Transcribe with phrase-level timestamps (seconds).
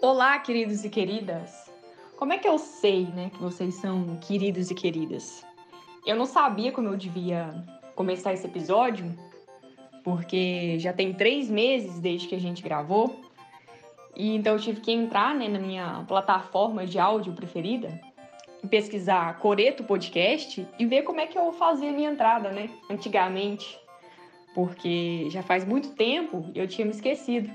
[0.00, 1.70] Olá, queridos e queridas.
[2.16, 5.44] Como é que eu sei, né, que vocês são queridos e queridas?
[6.06, 7.50] Eu não sabia como eu devia
[7.94, 9.12] começar esse episódio,
[10.04, 13.20] porque já tem três meses desde que a gente gravou,
[14.14, 18.00] e então eu tive que entrar né, na minha plataforma de áudio preferida
[18.62, 22.70] e pesquisar Coreto Podcast e ver como é que eu fazia a minha entrada, né?
[22.90, 23.78] Antigamente.
[24.58, 27.48] Porque já faz muito tempo e eu tinha me esquecido.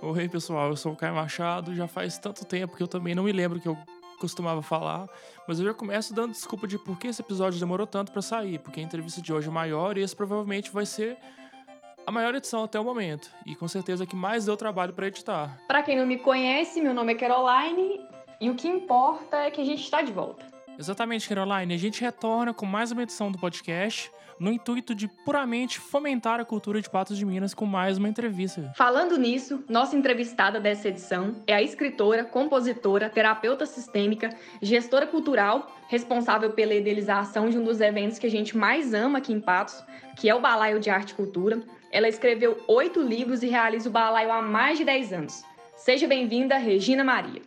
[0.00, 1.74] Oi, pessoal, eu sou o Caio Machado.
[1.74, 3.76] Já faz tanto tempo que eu também não me lembro que eu
[4.18, 5.06] costumava falar,
[5.46, 8.58] mas eu já começo dando desculpa de por que esse episódio demorou tanto para sair,
[8.60, 11.18] porque a entrevista de hoje é maior e esse provavelmente vai ser
[12.06, 15.60] a maior edição até o momento e com certeza que mais deu trabalho para editar.
[15.68, 18.00] Para quem não me conhece, meu nome é Caroline
[18.40, 20.46] e o que importa é que a gente está de volta.
[20.78, 21.74] Exatamente, Caroline.
[21.74, 26.44] A gente retorna com mais uma edição do podcast no intuito de puramente fomentar a
[26.44, 28.72] cultura de Patos de Minas com mais uma entrevista.
[28.76, 34.30] Falando nisso, nossa entrevistada dessa edição é a escritora, compositora, terapeuta sistêmica,
[34.62, 39.32] gestora cultural, responsável pela idealização de um dos eventos que a gente mais ama aqui
[39.32, 39.82] em Patos,
[40.16, 43.92] que é o Balaio de Arte e Cultura, ela escreveu oito livros e realiza o
[43.92, 45.42] balaio há mais de dez anos.
[45.76, 47.40] Seja bem-vinda, Regina Maria.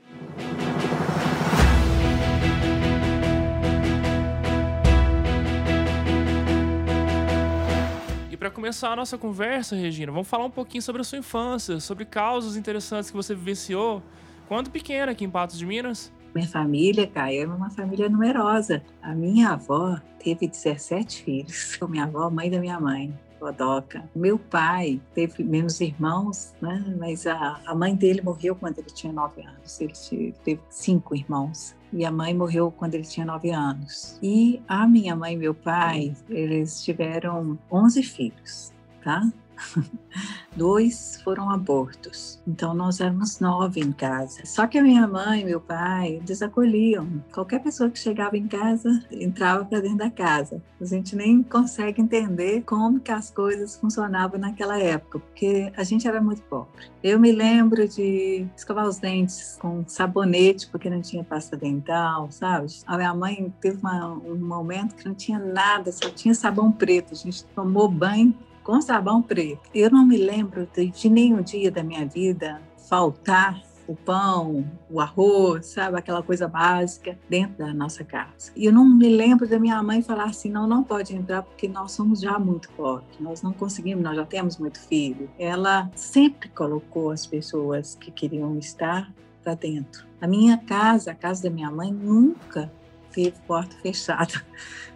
[8.41, 12.05] Para começar a nossa conversa, Regina, vamos falar um pouquinho sobre a sua infância, sobre
[12.05, 14.01] causas interessantes que você vivenciou
[14.47, 16.11] quando pequena aqui em Patos de Minas.
[16.33, 18.81] Minha família, Caio, é uma família numerosa.
[18.99, 21.77] A minha avó teve 17 filhos.
[21.87, 23.13] Minha avó, mãe da minha mãe.
[23.41, 24.07] Godoca.
[24.15, 26.95] Meu pai teve menos irmãos, né?
[26.99, 29.81] mas a, a mãe dele morreu quando ele tinha nove anos.
[29.81, 34.19] Ele teve cinco irmãos e a mãe morreu quando ele tinha nove anos.
[34.21, 38.71] E a minha mãe e meu pai, eles tiveram onze filhos,
[39.03, 39.27] tá?
[40.55, 42.41] Dois foram abortos.
[42.47, 44.41] Então nós éramos nove em casa.
[44.45, 47.23] Só que a minha mãe e meu pai desacolhiam.
[47.33, 50.61] Qualquer pessoa que chegava em casa entrava para dentro da casa.
[50.79, 56.07] A gente nem consegue entender como que as coisas funcionavam naquela época, porque a gente
[56.07, 56.91] era muito pobre.
[57.03, 62.67] Eu me lembro de escovar os dentes com sabonete, porque não tinha pasta dental, sabe?
[62.85, 67.13] A minha mãe teve uma, um momento que não tinha nada, só tinha sabão preto.
[67.13, 69.69] A gente tomou banho com sabão preto.
[69.73, 75.65] Eu não me lembro de, nenhum dia da minha vida faltar o pão, o arroz,
[75.67, 78.51] sabe, aquela coisa básica dentro da nossa casa.
[78.55, 81.67] E eu não me lembro da minha mãe falar assim, não, não pode entrar porque
[81.67, 85.29] nós somos já muito pobres, nós não conseguimos, nós já temos muito filho.
[85.37, 89.11] Ela sempre colocou as pessoas que queriam estar
[89.43, 90.05] para dentro.
[90.21, 92.71] A minha casa, a casa da minha mãe, nunca
[93.11, 94.33] teve porta fechada.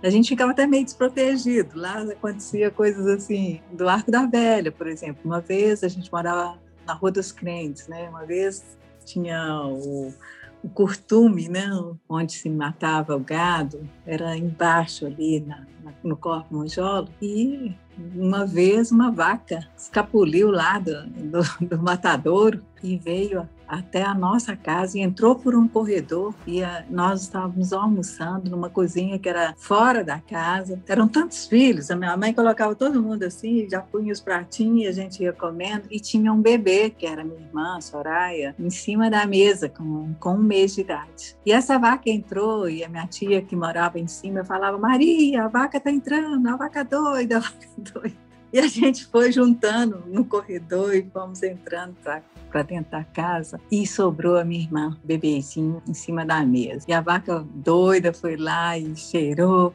[0.04, 1.80] A gente ficava até meio desprotegido.
[1.80, 5.22] Lá acontecia coisas assim, do Arco da Velha, por exemplo.
[5.26, 8.08] Uma vez a gente morava na Rua dos Crentes, né?
[8.10, 8.64] Uma vez
[9.04, 10.14] tinha o,
[10.64, 11.70] o curtume, né?
[12.08, 17.10] Onde se matava o gado, era embaixo ali na, na, no Corpo Monjolo.
[17.22, 17.76] E
[18.16, 24.56] uma vez uma vaca escapuliu lá do, do, do matadouro e veio até a nossa
[24.56, 29.54] casa e entrou por um corredor e a, nós estávamos almoçando numa cozinha que era
[29.58, 30.82] fora da casa.
[30.88, 34.88] Eram tantos filhos, a minha mãe colocava todo mundo assim, já punha os pratinhos e
[34.88, 35.88] a gente ia comendo.
[35.90, 40.36] E tinha um bebê, que era minha irmã, Soraya, em cima da mesa com, com
[40.36, 41.36] um mês de idade.
[41.46, 45.48] E essa vaca entrou e a minha tia que morava em cima falava, Maria, a
[45.48, 48.26] vaca está entrando, a vaca doida, a vaca doida.
[48.54, 52.22] E a gente foi juntando no corredor e fomos entrando para
[52.56, 56.86] para dentro da casa e sobrou a minha irmã, bebezinho, em cima da mesa.
[56.88, 59.74] E a vaca doida foi lá e cheirou.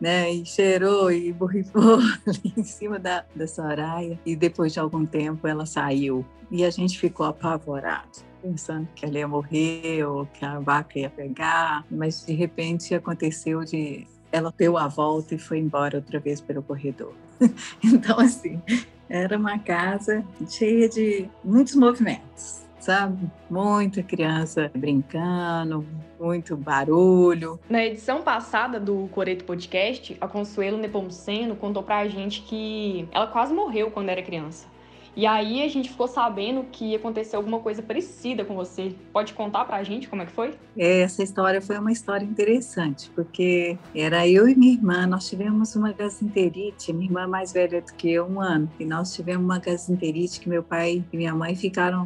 [0.00, 4.18] Né, e cheirou e borrifou ali em cima da, da Soraya.
[4.24, 8.10] E depois de algum tempo ela saiu e a gente ficou apavorado
[8.42, 13.64] pensando que ela ia morrer ou que a vaca ia pegar, mas de repente aconteceu
[13.64, 17.14] de ela deu a volta e foi embora outra vez pelo corredor.
[17.82, 18.60] então assim,
[19.08, 23.30] era uma casa cheia de muitos movimentos, sabe?
[23.50, 25.86] Muita criança brincando,
[26.18, 27.58] muito barulho.
[27.68, 33.52] Na edição passada do Coreto Podcast, a Consuelo Nepomuceno contou pra gente que ela quase
[33.52, 34.73] morreu quando era criança.
[35.16, 38.94] E aí a gente ficou sabendo que aconteceu alguma coisa parecida com você.
[39.12, 40.54] Pode contar pra gente como é que foi?
[40.76, 45.92] Essa história foi uma história interessante, porque era eu e minha irmã, nós tivemos uma
[45.92, 49.58] gastroenterite, minha irmã é mais velha do que eu, um ano, e nós tivemos uma
[49.58, 52.04] gastroenterite que meu pai e minha mãe ficaram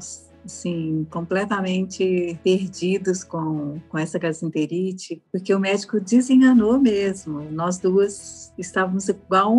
[0.49, 7.43] assim, completamente perdidos com, com essa gastroenterite, porque o médico desenganou mesmo.
[7.53, 9.59] Nós duas estávamos igual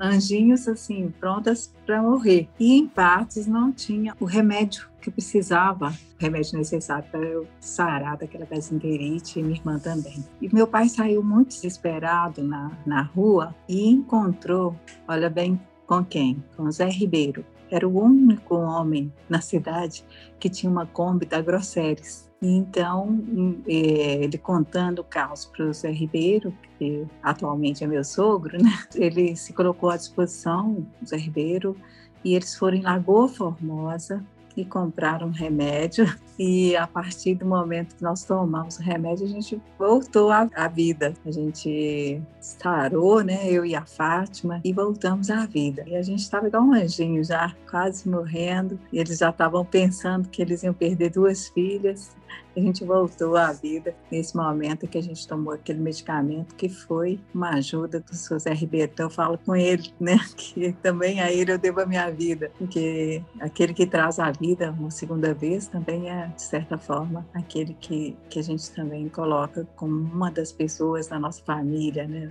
[0.00, 2.48] anjinhos, assim, prontas para morrer.
[2.58, 8.16] E em partes não tinha o remédio que precisava, o remédio necessário para eu sarar
[8.16, 10.24] daquela gastroenterite e minha irmã também.
[10.40, 14.74] E meu pai saiu muito desesperado na, na rua e encontrou,
[15.06, 16.44] olha bem, com quem?
[16.56, 17.44] Com Zé Ribeiro.
[17.70, 20.04] Era o único homem na cidade
[20.38, 22.28] que tinha uma Kombi da Grosseries.
[22.40, 23.20] Então,
[23.66, 28.70] é, ele contando o caos para o Zé Ribeiro, que atualmente é meu sogro, né?
[28.94, 31.76] ele se colocou à disposição, o Zé Ribeiro,
[32.24, 34.24] e eles foram em Lagoa Formosa,
[34.60, 36.06] e comprar um remédio.
[36.40, 40.68] E a partir do momento que nós tomamos o remédio, a gente voltou à, à
[40.68, 41.12] vida.
[41.26, 43.50] A gente sarou, né?
[43.50, 45.82] Eu e a Fátima, e voltamos à vida.
[45.88, 48.78] E a gente estava igual um anjinho já, quase morrendo.
[48.92, 52.16] E eles já estavam pensando que eles iam perder duas filhas
[52.56, 57.20] a gente voltou à vida nesse momento que a gente tomou aquele medicamento que foi
[57.34, 58.92] uma ajuda do seu Zé Ribeiro.
[58.98, 63.22] Eu falo com ele, né, que também a ele eu devo a minha vida, porque
[63.40, 68.16] aquele que traz a vida uma segunda vez também é, de certa forma, aquele que,
[68.28, 72.30] que a gente também coloca como uma das pessoas da nossa família, né?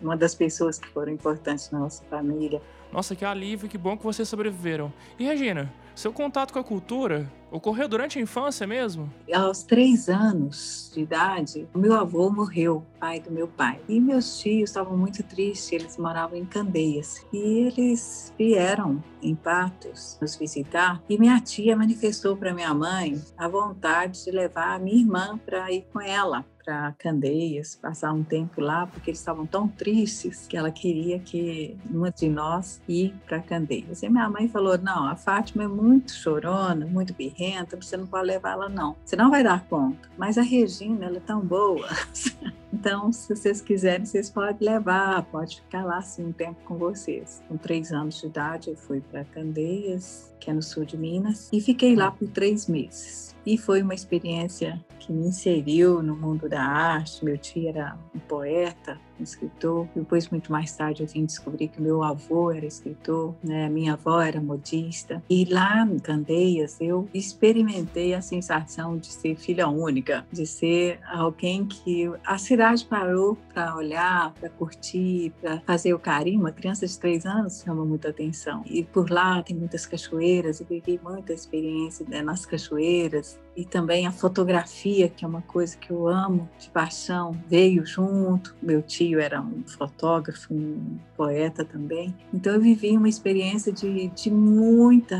[0.00, 2.60] Uma das pessoas que foram importantes na nossa família.
[2.92, 4.92] Nossa, que alívio, que bom que vocês sobreviveram.
[5.18, 9.10] E Regina, seu contato com a cultura ocorreu durante a infância mesmo?
[9.32, 13.80] Aos três anos de idade, meu avô morreu, pai do meu pai.
[13.88, 17.24] E meus tios estavam muito tristes, eles moravam em Candeias.
[17.32, 21.02] E eles vieram em Patos nos visitar.
[21.08, 25.72] E minha tia manifestou para minha mãe a vontade de levar a minha irmã para
[25.72, 30.56] ir com ela para Candeias, passar um tempo lá, porque eles estavam tão tristes que
[30.56, 34.02] ela queria que uma de nós ir para Candeias.
[34.02, 38.26] E minha mãe falou: Não, a Fátima é muito chorona, muito birrenta, você não pode
[38.26, 38.96] levar ela, não.
[39.04, 40.08] Você não vai dar conta.
[40.18, 41.86] Mas a Regina, ela é tão boa.
[42.78, 47.42] Então, se vocês quiserem, vocês podem levar, pode ficar lá assim um tempo com vocês.
[47.48, 51.48] Com três anos de idade, eu fui para Candeias, que é no sul de Minas,
[51.50, 53.34] e fiquei lá por três meses.
[53.46, 57.24] E foi uma experiência que me inseriu no mundo da arte.
[57.24, 59.86] Meu tio era um poeta, escritor.
[59.94, 63.68] Depois, muito mais tarde, eu vim descobrir que meu avô era escritor, né?
[63.68, 65.22] minha avó era modista.
[65.28, 71.66] E lá em Candeias, eu experimentei a sensação de ser filha única, de ser alguém
[71.66, 76.40] que a cidade parou para olhar, para curtir, para fazer o carinho.
[76.40, 78.62] Uma criança de três anos chama muita atenção.
[78.66, 84.06] E por lá tem muitas cachoeiras, eu vivi muita experiência né, nas cachoeiras, e também
[84.06, 88.54] a fotografia, que é uma coisa que eu amo de paixão, veio junto.
[88.62, 92.14] Meu tio era um fotógrafo, um poeta também.
[92.32, 95.16] Então eu vivi uma experiência de, de muita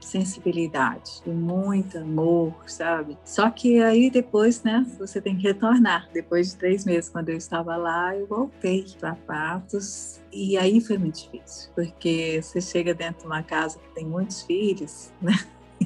[0.00, 3.16] sensibilidade, de muito amor, sabe?
[3.24, 6.08] Só que aí depois, né, você tem que retornar.
[6.12, 10.98] Depois de três meses, quando eu estava lá, eu voltei para Patos e aí foi
[10.98, 15.32] muito difícil, porque você chega dentro de uma casa que tem muitos filhos, né?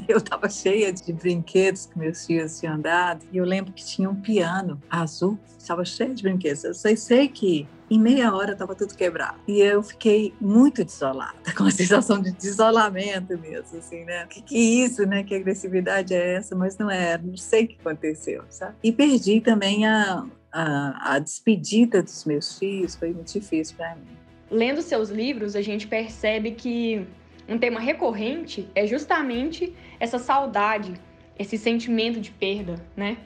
[0.09, 3.25] eu estava cheia de brinquedos que meus filhos tinham dado.
[3.33, 6.65] E eu lembro que tinha um piano azul, estava cheio de brinquedos.
[6.65, 9.39] Eu sei, sei que em meia hora estava tudo quebrado.
[9.47, 14.27] E eu fiquei muito desolada, com a sensação de desolamento mesmo, assim, né?
[14.27, 15.23] Que que é isso, né?
[15.23, 16.55] Que agressividade é essa?
[16.55, 18.75] Mas não é, não sei o que aconteceu, sabe?
[18.83, 24.17] E perdi também a, a, a despedida dos meus filhos, foi muito difícil para mim.
[24.51, 27.07] Lendo seus livros, a gente percebe que
[27.49, 30.95] um tema recorrente é justamente essa saudade,
[31.39, 33.19] esse sentimento de perda, né?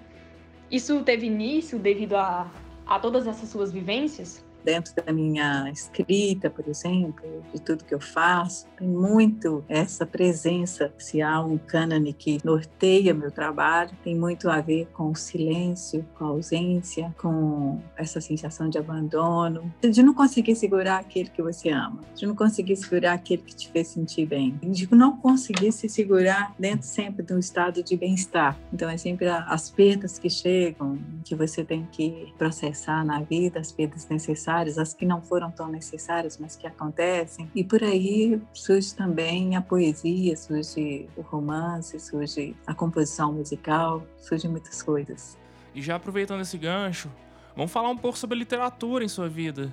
[0.71, 2.51] Isso teve início devido a,
[2.87, 4.45] a todas essas suas vivências?
[4.65, 10.93] Dentro da minha escrita, por exemplo, de tudo que eu faço, tem muito essa presença.
[10.99, 16.05] Se há um cânone que norteia meu trabalho, tem muito a ver com o silêncio,
[16.17, 21.71] com a ausência, com essa sensação de abandono, de não conseguir segurar aquele que você
[21.71, 25.89] ama, de não conseguir segurar aquele que te fez sentir bem, de não conseguir se
[25.89, 28.59] segurar dentro sempre de um estado de bem-estar.
[28.73, 33.73] Então é sempre as perdas que chegam, que você tem que processar na vida, as
[33.73, 37.51] perdas necessárias necessárias, as que não foram tão necessárias, mas que acontecem.
[37.55, 44.51] E por aí surge também a poesia, surge o romance, surge a composição musical, surgem
[44.51, 45.39] muitas coisas.
[45.75, 47.11] E já aproveitando esse gancho,
[47.55, 49.73] vamos falar um pouco sobre literatura em sua vida.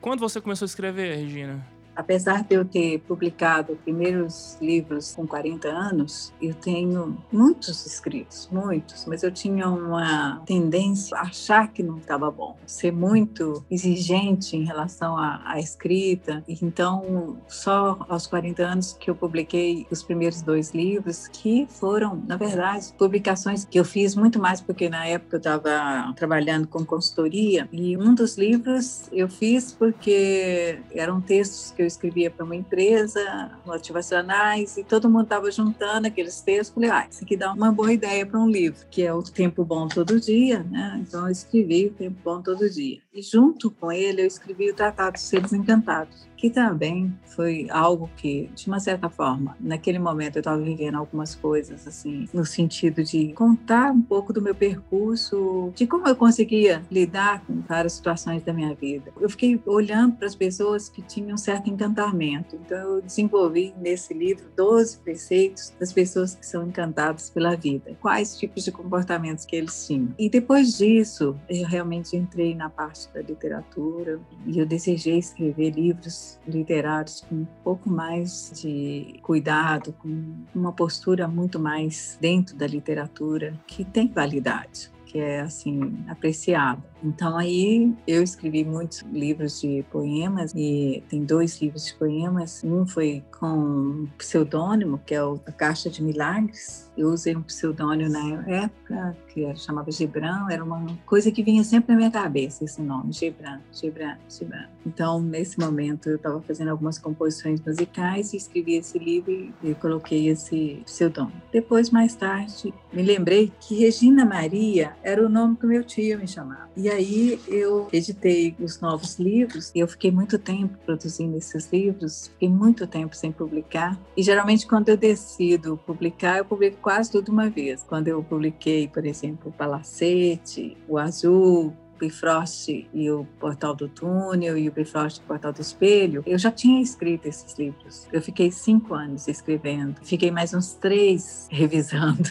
[0.00, 1.64] Quando você começou a escrever, Regina?
[1.94, 9.04] Apesar de eu ter publicado primeiros livros com 40 anos, eu tenho muitos escritos, muitos,
[9.06, 14.64] mas eu tinha uma tendência a achar que não estava bom, ser muito exigente em
[14.64, 16.42] relação à, à escrita.
[16.48, 22.36] Então, só aos 40 anos que eu publiquei os primeiros dois livros, que foram, na
[22.36, 27.68] verdade, publicações que eu fiz muito mais porque na época eu estava trabalhando com consultoria
[27.72, 33.50] e um dos livros eu fiz porque eram textos que eu escrevia para uma empresa,
[33.64, 36.74] motivacionais, e todo mundo estava juntando aqueles textos.
[36.74, 39.64] Falei, ah, isso aqui dá uma boa ideia para um livro, que é o Tempo
[39.64, 40.98] Bom Todo Dia, né?
[41.00, 43.00] Então eu escrevi o Tempo Bom Todo Dia.
[43.12, 48.08] E junto com ele eu escrevi o Tratado dos Seres Encantados que também foi algo
[48.16, 53.04] que, de uma certa forma, naquele momento eu estava vivendo algumas coisas, assim, no sentido
[53.04, 58.42] de contar um pouco do meu percurso, de como eu conseguia lidar com várias situações
[58.42, 59.12] da minha vida.
[59.20, 64.14] Eu fiquei olhando para as pessoas que tinham um certo encantamento, então eu desenvolvi nesse
[64.14, 69.56] livro 12 preceitos das pessoas que são encantadas pela vida, quais tipos de comportamentos que
[69.56, 70.14] eles tinham.
[70.18, 76.29] E depois disso, eu realmente entrei na parte da literatura e eu desejei escrever livros
[76.46, 83.54] literários com um pouco mais de cuidado, com uma postura muito mais dentro da literatura
[83.66, 86.82] que tem validade que é assim apreciado.
[87.02, 92.62] Então aí eu escrevi muitos livros de poemas e tem dois livros de poemas.
[92.64, 97.42] Um foi com um pseudônimo que é o A Caixa de Milagres eu usei um
[97.42, 102.62] pseudônimo na época, que chamava Gibran, era uma coisa que vinha sempre na minha cabeça,
[102.62, 104.66] esse nome, Gibran, Gibran, Gibran.
[104.86, 110.28] Então, nesse momento, eu estava fazendo algumas composições musicais e escrevi esse livro e coloquei
[110.28, 111.40] esse pseudônimo.
[111.50, 116.28] Depois, mais tarde, me lembrei que Regina Maria era o nome que meu tio me
[116.28, 116.68] chamava.
[116.76, 122.28] E aí eu editei os novos livros e eu fiquei muito tempo produzindo esses livros,
[122.28, 123.98] fiquei muito tempo sem publicar.
[124.16, 127.82] E geralmente, quando eu decido publicar, eu publico quase tudo uma vez.
[127.82, 134.56] Quando eu publiquei, por exemplo, o Palacete, o Azul, Bifrost e o Portal do Túnel
[134.56, 138.08] e o Bifrost e o Portal do Espelho, eu já tinha escrito esses livros.
[138.10, 142.30] Eu fiquei cinco anos escrevendo, fiquei mais uns três revisando.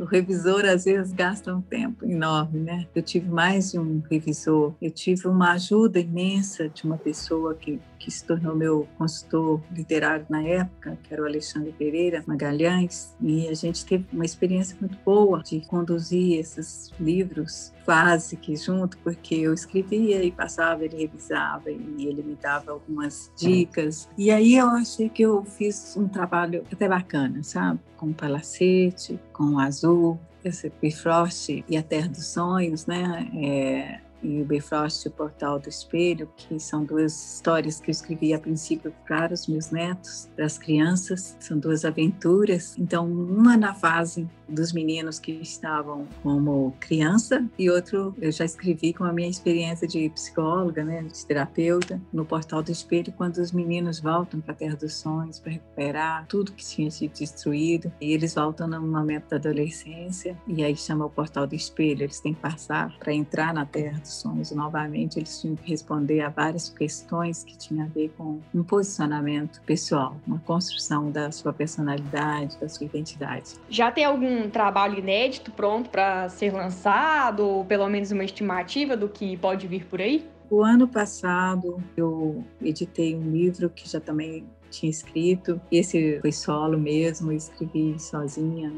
[0.00, 2.86] O revisor às vezes gasta um tempo enorme, né?
[2.94, 7.78] Eu tive mais de um revisor, eu tive uma ajuda imensa de uma pessoa que
[8.00, 13.46] que se tornou meu consultor literário na época, que era o Alexandre Pereira Magalhães, e
[13.46, 19.34] a gente teve uma experiência muito boa de conduzir esses livros quase que junto, porque
[19.34, 24.08] eu escrevia e passava, ele revisava e ele me dava algumas dicas.
[24.16, 27.80] E aí eu achei que eu fiz um trabalho até bacana, sabe?
[27.96, 33.30] Com o Palacete, com o Azul, esse Bifrost e a Terra dos Sonhos, né?
[33.34, 37.92] É, e o Bifrost e o Portal do Espelho, que são duas histórias que eu
[37.92, 41.36] escrevi a princípio para os meus netos, para as crianças.
[41.40, 42.76] São duas aventuras.
[42.78, 48.92] Então, uma na fase dos meninos que estavam como criança e outro eu já escrevi
[48.92, 53.52] com a minha experiência de psicóloga, né, de terapeuta, no Portal do Espelho, quando os
[53.52, 58.12] meninos voltam para a Terra dos Sonhos para recuperar tudo que tinha sido destruído e
[58.12, 62.34] eles voltam no momento da adolescência e aí chama o Portal do Espelho, eles têm
[62.34, 66.68] que passar para entrar na Terra dos Sonhos novamente, eles tinham que responder a várias
[66.68, 72.68] questões que tinham a ver com um posicionamento pessoal, uma construção da sua personalidade, da
[72.68, 73.54] sua identidade.
[73.68, 78.96] Já tem algum um trabalho inédito pronto para ser lançado, ou pelo menos uma estimativa
[78.96, 80.26] do que pode vir por aí?
[80.50, 85.60] O ano passado eu editei um livro que já também tinha escrito.
[85.70, 88.72] Esse foi solo mesmo, eu escrevi sozinha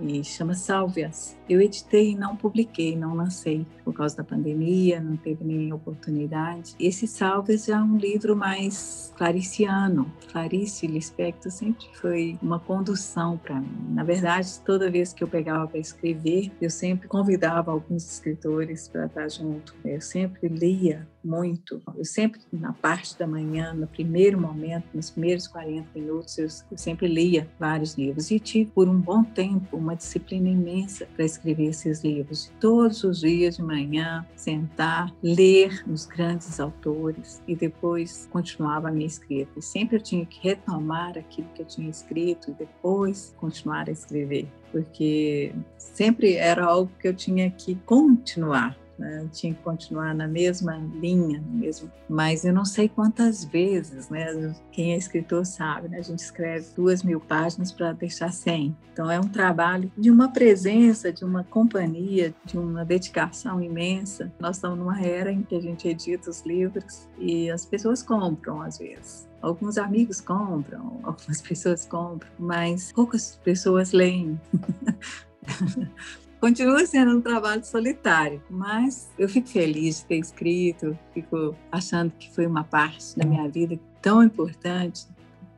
[0.00, 1.35] e chama Sálvias.
[1.48, 6.74] Eu editei e não publiquei, não lancei por causa da pandemia, não teve nem oportunidade.
[6.78, 10.10] Esse Sálvias é um livro mais clariciano.
[10.30, 13.86] Clarice Lispector sempre foi uma condução para mim.
[13.90, 19.06] Na verdade, toda vez que eu pegava para escrever, eu sempre convidava alguns escritores para
[19.06, 19.74] estar junto.
[19.84, 21.82] Eu sempre lia muito.
[21.96, 27.08] Eu sempre, na parte da manhã, no primeiro momento, nos primeiros 40 minutos, eu sempre
[27.08, 28.30] lia vários livros.
[28.30, 32.52] E tive, por um bom tempo, uma disciplina imensa para escrever esses livros.
[32.60, 39.06] Todos os dias de manhã, sentar, ler os grandes autores e depois continuava a minha
[39.06, 39.52] escrita.
[39.56, 43.92] E sempre eu tinha que retomar aquilo que eu tinha escrito e depois continuar a
[43.92, 49.26] escrever, porque sempre era algo que eu tinha que continuar né?
[49.32, 51.90] tinha que continuar na mesma linha, mesmo.
[52.08, 54.54] Mas eu não sei quantas vezes, né?
[54.72, 55.98] Quem é escritor sabe, né?
[55.98, 58.76] A gente escreve duas mil páginas para deixar cem.
[58.92, 64.32] Então é um trabalho de uma presença, de uma companhia, de uma dedicação imensa.
[64.38, 68.62] Nós estamos numa era em que a gente edita os livros e as pessoas compram
[68.62, 74.40] às vezes Alguns amigos compram, algumas pessoas compram, mas poucas pessoas leem.
[76.46, 82.32] Continua sendo um trabalho solitário, mas eu fico feliz de ter escrito, fico achando que
[82.32, 85.08] foi uma parte da minha vida tão importante.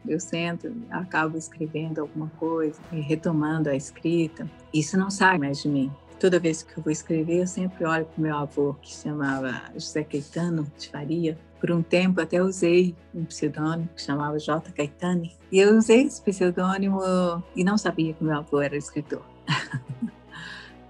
[0.08, 4.50] Eu sento, acabo escrevendo alguma coisa e retomando a escrita.
[4.72, 5.92] Isso não sai mais de mim.
[6.18, 9.02] Toda vez que eu vou escrever, eu sempre olho para o meu avô, que se
[9.02, 11.38] chamava José Caetano de Faria.
[11.60, 14.72] Por um tempo até usei um pseudônimo que chamava J.
[14.72, 15.36] Caetani.
[15.52, 17.02] E eu usei esse pseudônimo
[17.54, 19.22] e não sabia que meu avô era escritor.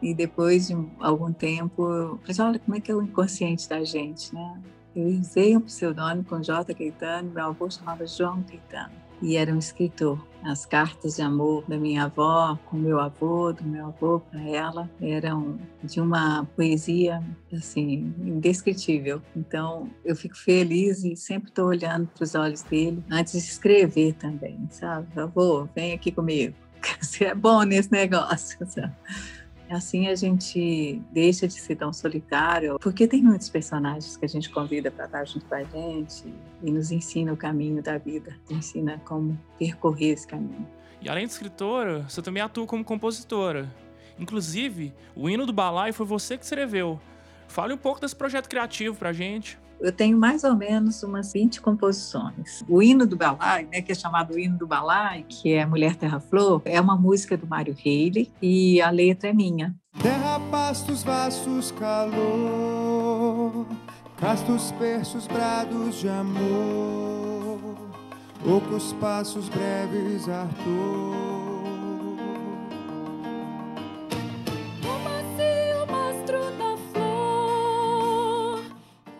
[0.00, 3.82] E depois de algum tempo, eu falei, olha como é que é o inconsciente da
[3.84, 4.60] gente, né?
[4.94, 6.74] Eu usei um pseudônimo com J.
[6.74, 10.18] Caetano, meu avô chamava João Caetano e era um escritor.
[10.42, 14.88] As cartas de amor da minha avó com meu avô, do meu avô para ela,
[15.00, 17.20] eram de uma poesia
[17.52, 19.20] assim indescritível.
[19.34, 24.14] Então eu fico feliz e sempre estou olhando para os olhos dele antes de escrever
[24.14, 25.08] também, sabe?
[25.18, 26.54] Avô, vem aqui comigo,
[27.02, 28.94] você é bom nesse negócio, sabe?
[29.70, 34.48] Assim a gente deixa de ser tão solitário, porque tem muitos personagens que a gente
[34.50, 36.24] convida para estar junto com a gente
[36.62, 40.66] e nos ensina o caminho da vida, ensina como percorrer esse caminho.
[41.00, 43.72] E além de escritora, você também atua como compositora.
[44.18, 47.00] Inclusive, o hino do Balai foi você que escreveu.
[47.46, 51.32] Fale um pouco desse projeto criativo para a gente eu tenho mais ou menos umas
[51.32, 52.64] 20 composições.
[52.68, 56.20] O hino do Balai, né, que é chamado hino do Balai, que é Mulher Terra
[56.20, 59.74] Flor, é uma música do Mário Reile e a letra é minha.
[60.02, 63.66] Terra, pastos, vastos, calor,
[64.16, 67.76] castos, berços, brados de amor,
[68.44, 71.37] poucos passos breves, Arthur.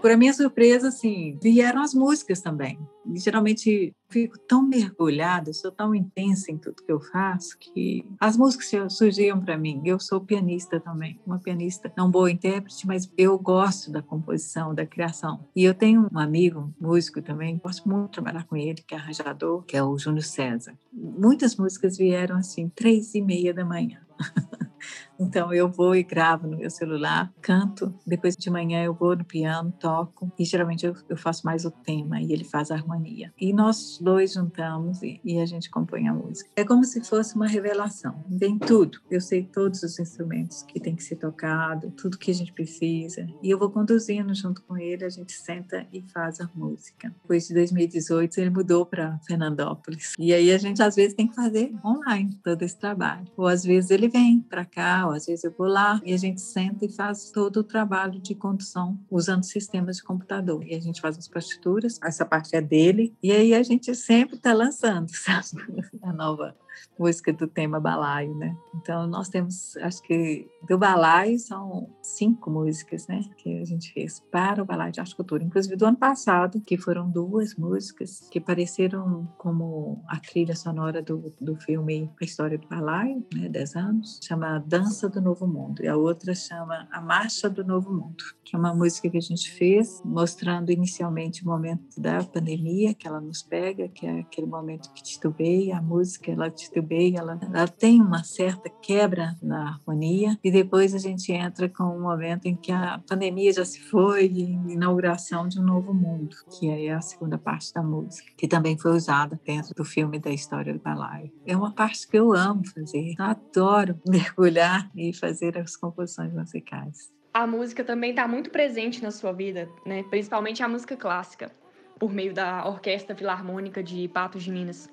[0.00, 2.78] Para minha surpresa, assim, vieram as músicas também.
[3.04, 8.36] E, geralmente fico tão mergulhada, sou tão intensa em tudo que eu faço que as
[8.36, 9.82] músicas surgiam para mim.
[9.84, 14.86] Eu sou pianista também, uma pianista não boa intérprete, mas eu gosto da composição, da
[14.86, 15.44] criação.
[15.54, 18.98] E eu tenho um amigo, músico também, gosto muito de trabalhar com ele, que é
[18.98, 20.74] arranjador, que é o Júnior César.
[20.92, 24.00] Muitas músicas vieram assim, três e meia da manhã.
[25.18, 29.24] Então eu vou e gravo no meu celular, canto, depois de manhã eu vou no
[29.24, 33.32] piano, toco e geralmente eu, eu faço mais o tema e ele faz a harmonia.
[33.40, 36.48] E nós dois juntamos e, e, a gente compõe a música.
[36.54, 38.24] É como se fosse uma revelação.
[38.28, 39.00] Vem tudo.
[39.10, 43.26] Eu sei todos os instrumentos que tem que ser tocado, tudo que a gente precisa
[43.42, 45.04] e eu vou conduzindo junto com ele.
[45.04, 47.12] A gente senta e faz a música.
[47.22, 51.34] Depois de 2018 ele mudou para Fernandópolis e aí a gente às vezes tem que
[51.34, 53.26] fazer online todo esse trabalho.
[53.36, 56.40] Ou às vezes ele vem para cá às vezes eu vou lá e a gente
[56.40, 60.64] senta e faz todo o trabalho de condução usando sistemas de computador.
[60.66, 64.36] E a gente faz as partituras, essa parte é dele, e aí a gente sempre
[64.36, 65.62] está lançando, sabe?
[66.02, 66.56] A nova
[66.98, 68.56] música do tema balaio, né?
[68.74, 73.20] Então nós temos, acho que do balaio são cinco músicas, né?
[73.36, 76.76] Que a gente fez para o balaio de arte cultura, inclusive do ano passado, que
[76.76, 82.68] foram duas músicas que apareceram como a trilha sonora do, do filme A História do
[82.68, 83.48] Balaio, né?
[83.48, 87.92] Dez anos, chama Dança do Novo Mundo e a outra chama A Marcha do Novo
[87.92, 92.94] Mundo, que é uma música que a gente fez mostrando inicialmente o momento da pandemia
[92.94, 97.16] que ela nos pega, que é aquele momento que titubeia, a música ela titubeia bem,
[97.16, 102.00] ela, ela tem uma certa quebra na harmonia e depois a gente entra com um
[102.00, 106.68] momento em que a pandemia já se foi e inauguração de um novo mundo, que
[106.68, 110.72] é a segunda parte da música, que também foi usada dentro do filme da história
[110.72, 111.32] do balaio.
[111.46, 117.10] É uma parte que eu amo fazer, eu adoro mergulhar e fazer as composições musicais.
[117.32, 120.02] A música também está muito presente na sua vida, né?
[120.04, 121.52] principalmente a música clássica,
[121.98, 124.88] por meio da Orquestra Filarmônica de Patos de Minas.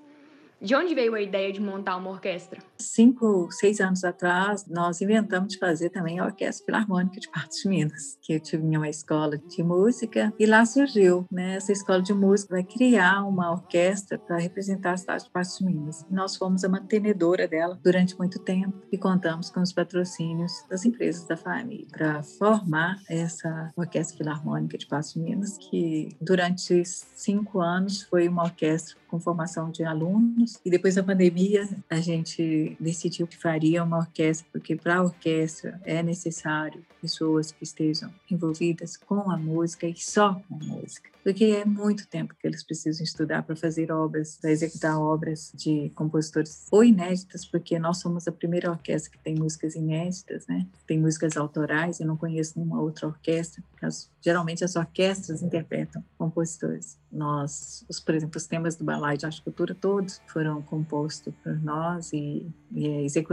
[0.61, 2.59] De onde veio a ideia de montar uma orquestra?
[2.77, 7.69] Cinco, seis anos atrás, nós inventamos de fazer também a Orquestra Filarmônica de Patos de
[7.69, 11.55] Minas, que eu tive uma escola de música e lá surgiu, né?
[11.55, 15.65] Essa escola de música vai criar uma orquestra para representar a cidade de Patos de
[15.65, 16.05] Minas.
[16.09, 21.27] nós fomos a mantenedora dela durante muito tempo e contamos com os patrocínios das empresas
[21.27, 28.03] da família para formar essa Orquestra Filarmônica de Patos de Minas, que durante cinco anos
[28.03, 30.59] foi uma orquestra com formação de alunos.
[30.65, 35.79] E depois da pandemia, a gente decidiu que faria uma orquestra, porque para a orquestra
[35.85, 41.45] é necessário pessoas que estejam envolvidas com a música e só com a música porque
[41.45, 46.67] é muito tempo que eles precisam estudar para fazer obras, para executar obras de compositores
[46.69, 50.67] ou inéditas, porque nós somos a primeira orquestra que tem músicas inéditas, né?
[50.85, 56.95] Tem músicas autorais, eu não conheço nenhuma outra orquestra, as, geralmente as orquestras interpretam compositores.
[57.15, 61.55] Nós, os, por exemplo, os temas do Balai de Arte Cultura todos foram compostos por
[61.63, 63.23] nós e, e é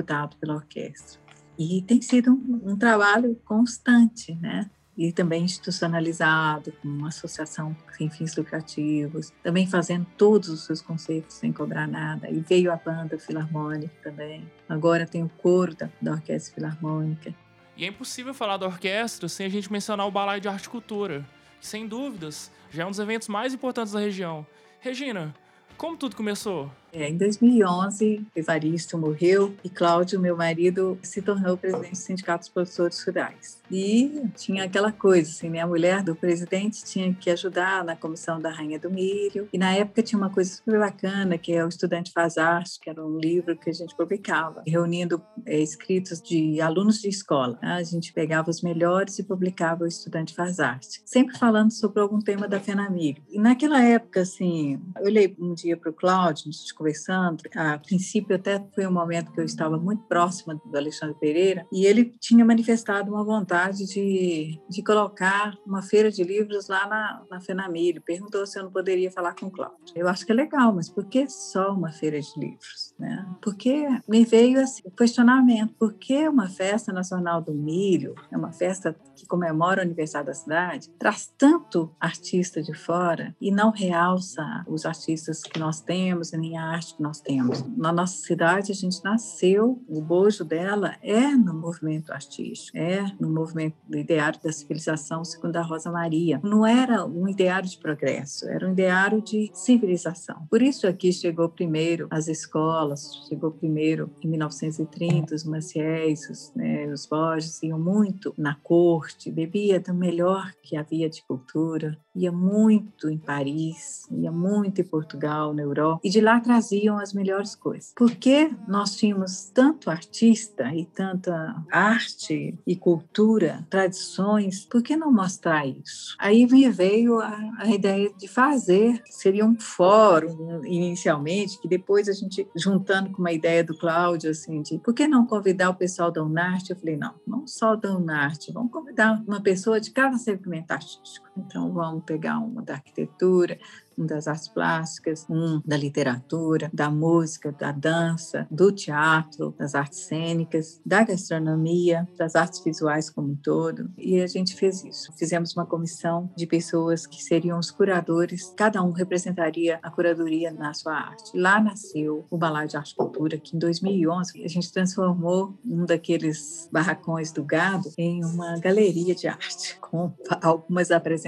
[0.40, 1.20] pela orquestra.
[1.58, 4.70] E tem sido um, um trabalho constante, né?
[4.96, 11.36] e também institucionalizado, com uma associação sem fins lucrativos, também fazendo todos os seus concertos
[11.36, 12.28] sem cobrar nada.
[12.30, 14.50] E veio a banda filarmônica também.
[14.68, 17.34] Agora tem o coro da, da Orquestra Filarmônica.
[17.76, 20.68] E é impossível falar da orquestra sem a gente mencionar o Balai de Arte e
[20.68, 21.24] Cultura,
[21.62, 24.46] sem dúvidas já é um dos eventos mais importantes da região.
[24.80, 25.34] Regina,
[25.76, 26.70] como tudo começou?
[26.92, 32.48] É, em 2011, Evaristo morreu e Cláudio, meu marido, se tornou presidente do Sindicato dos
[32.50, 33.62] Produtores Rurais.
[33.70, 35.60] E tinha aquela coisa, assim, né?
[35.60, 39.48] A mulher do presidente tinha que ajudar na comissão da Rainha do Milho.
[39.50, 42.90] E na época tinha uma coisa super bacana, que é o Estudante Faz Arte, que
[42.90, 47.58] era um livro que a gente publicava, reunindo é, escritos de alunos de escola.
[47.62, 52.18] A gente pegava os melhores e publicava o Estudante Faz Arte, sempre falando sobre algum
[52.18, 53.22] tema da FENAMIG.
[53.30, 57.42] E naquela época, assim, eu olhei um dia para o Cláudio, a gente conversando.
[57.54, 61.86] A princípio, até foi um momento que eu estava muito próxima do Alexandre Pereira e
[61.86, 67.40] ele tinha manifestado uma vontade de, de colocar uma feira de livros lá na, na
[67.40, 68.02] Fenamir.
[68.04, 69.78] Perguntou se eu não poderia falar com o Cláudio.
[69.94, 72.91] Eu acho que é legal, mas por que só uma feira de livros?
[73.02, 73.26] Né?
[73.42, 78.52] Porque me veio assim, o questionamento: por que uma festa nacional do milho, é uma
[78.52, 84.64] festa que comemora o aniversário da cidade, traz tanto artista de fora e não realça
[84.68, 87.64] os artistas que nós temos, nem a arte que nós temos.
[87.76, 93.28] Na nossa cidade, a gente nasceu, o bojo dela é no movimento artístico, é no
[93.28, 96.40] movimento do ideário da civilização, segundo a Rosa Maria.
[96.44, 100.46] Não era um ideário de progresso, era um ideário de civilização.
[100.48, 106.86] Por isso aqui chegou primeiro as escolas, chegou primeiro em 1930 os Maciéis, os, né,
[106.86, 113.08] os Borges iam muito na corte, bebia do melhor que havia de cultura, ia muito
[113.08, 117.92] em Paris, ia muito em Portugal, na Europa, e de lá traziam as melhores coisas.
[117.96, 125.66] Porque nós tínhamos tanto artista e tanta arte e cultura, tradições, por que não mostrar
[125.66, 126.16] isso?
[126.18, 132.12] Aí me veio a, a ideia de fazer, seria um fórum inicialmente, que depois a
[132.12, 136.10] gente, juntando com uma ideia do Cláudio, assim, de por que não convidar o pessoal
[136.10, 136.70] da Unarte?
[136.70, 141.28] Eu falei, não, não só da Unarte, vamos convidar uma pessoa de cada segmento artístico.
[141.36, 143.58] Então, vamos pegar uma da arquitetura,
[143.98, 150.00] um das artes plásticas, um da literatura, da música, da dança, do teatro, das artes
[150.00, 153.90] cênicas, da gastronomia, das artes visuais como um todo.
[153.96, 155.12] E a gente fez isso.
[155.18, 160.74] Fizemos uma comissão de pessoas que seriam os curadores, cada um representaria a curadoria na
[160.74, 161.36] sua arte.
[161.36, 165.84] Lá nasceu o Balai de Arte e Cultura, que em 2011 a gente transformou um
[165.84, 171.21] daqueles barracões do gado em uma galeria de arte, com algumas apresentações.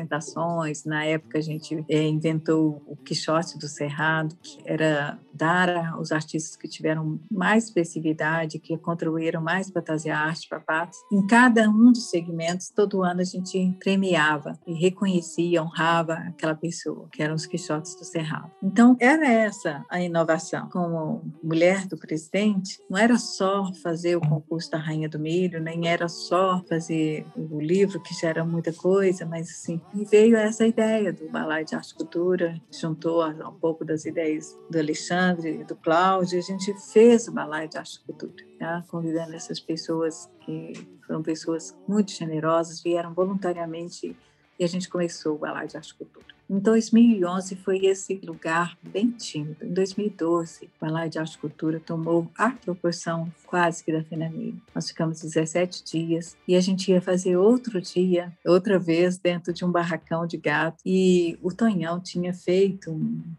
[0.84, 6.56] Na época a gente é, inventou o Quixote do Cerrado, que era dar aos artistas
[6.56, 10.96] que tiveram mais expressividade, que contribuíram mais para trazer a arte para paz.
[11.12, 17.08] Em cada um dos segmentos, todo ano a gente premiava e reconhecia, honrava aquela pessoa,
[17.10, 18.50] que eram os Quixotes do Cerrado.
[18.62, 20.68] Então, era essa a inovação.
[20.70, 25.88] Como mulher do presidente, não era só fazer o concurso da Rainha do Milho, nem
[25.88, 31.12] era só fazer o livro, que já era muita coisa, mas assim, veio essa ideia
[31.12, 35.76] do Balai de Arte e Cultura, juntou um pouco das ideias do Alexandre e do
[35.76, 38.84] Cláudio, a gente fez o Balai de Arte e Cultura, tá?
[38.88, 40.72] convidando essas pessoas que
[41.06, 44.16] foram pessoas muito generosas, vieram voluntariamente
[44.58, 46.33] e a gente começou o Balai de Arte e Cultura.
[46.48, 49.64] Em 2011 foi esse lugar bem tímido.
[49.64, 54.60] Em 2012, o Balai de Arte Cultura tomou a proporção quase que da FENAMIG.
[54.74, 59.64] Nós ficamos 17 dias e a gente ia fazer outro dia, outra vez, dentro de
[59.64, 60.76] um barracão de gato.
[60.84, 62.90] E o Tonhão tinha feito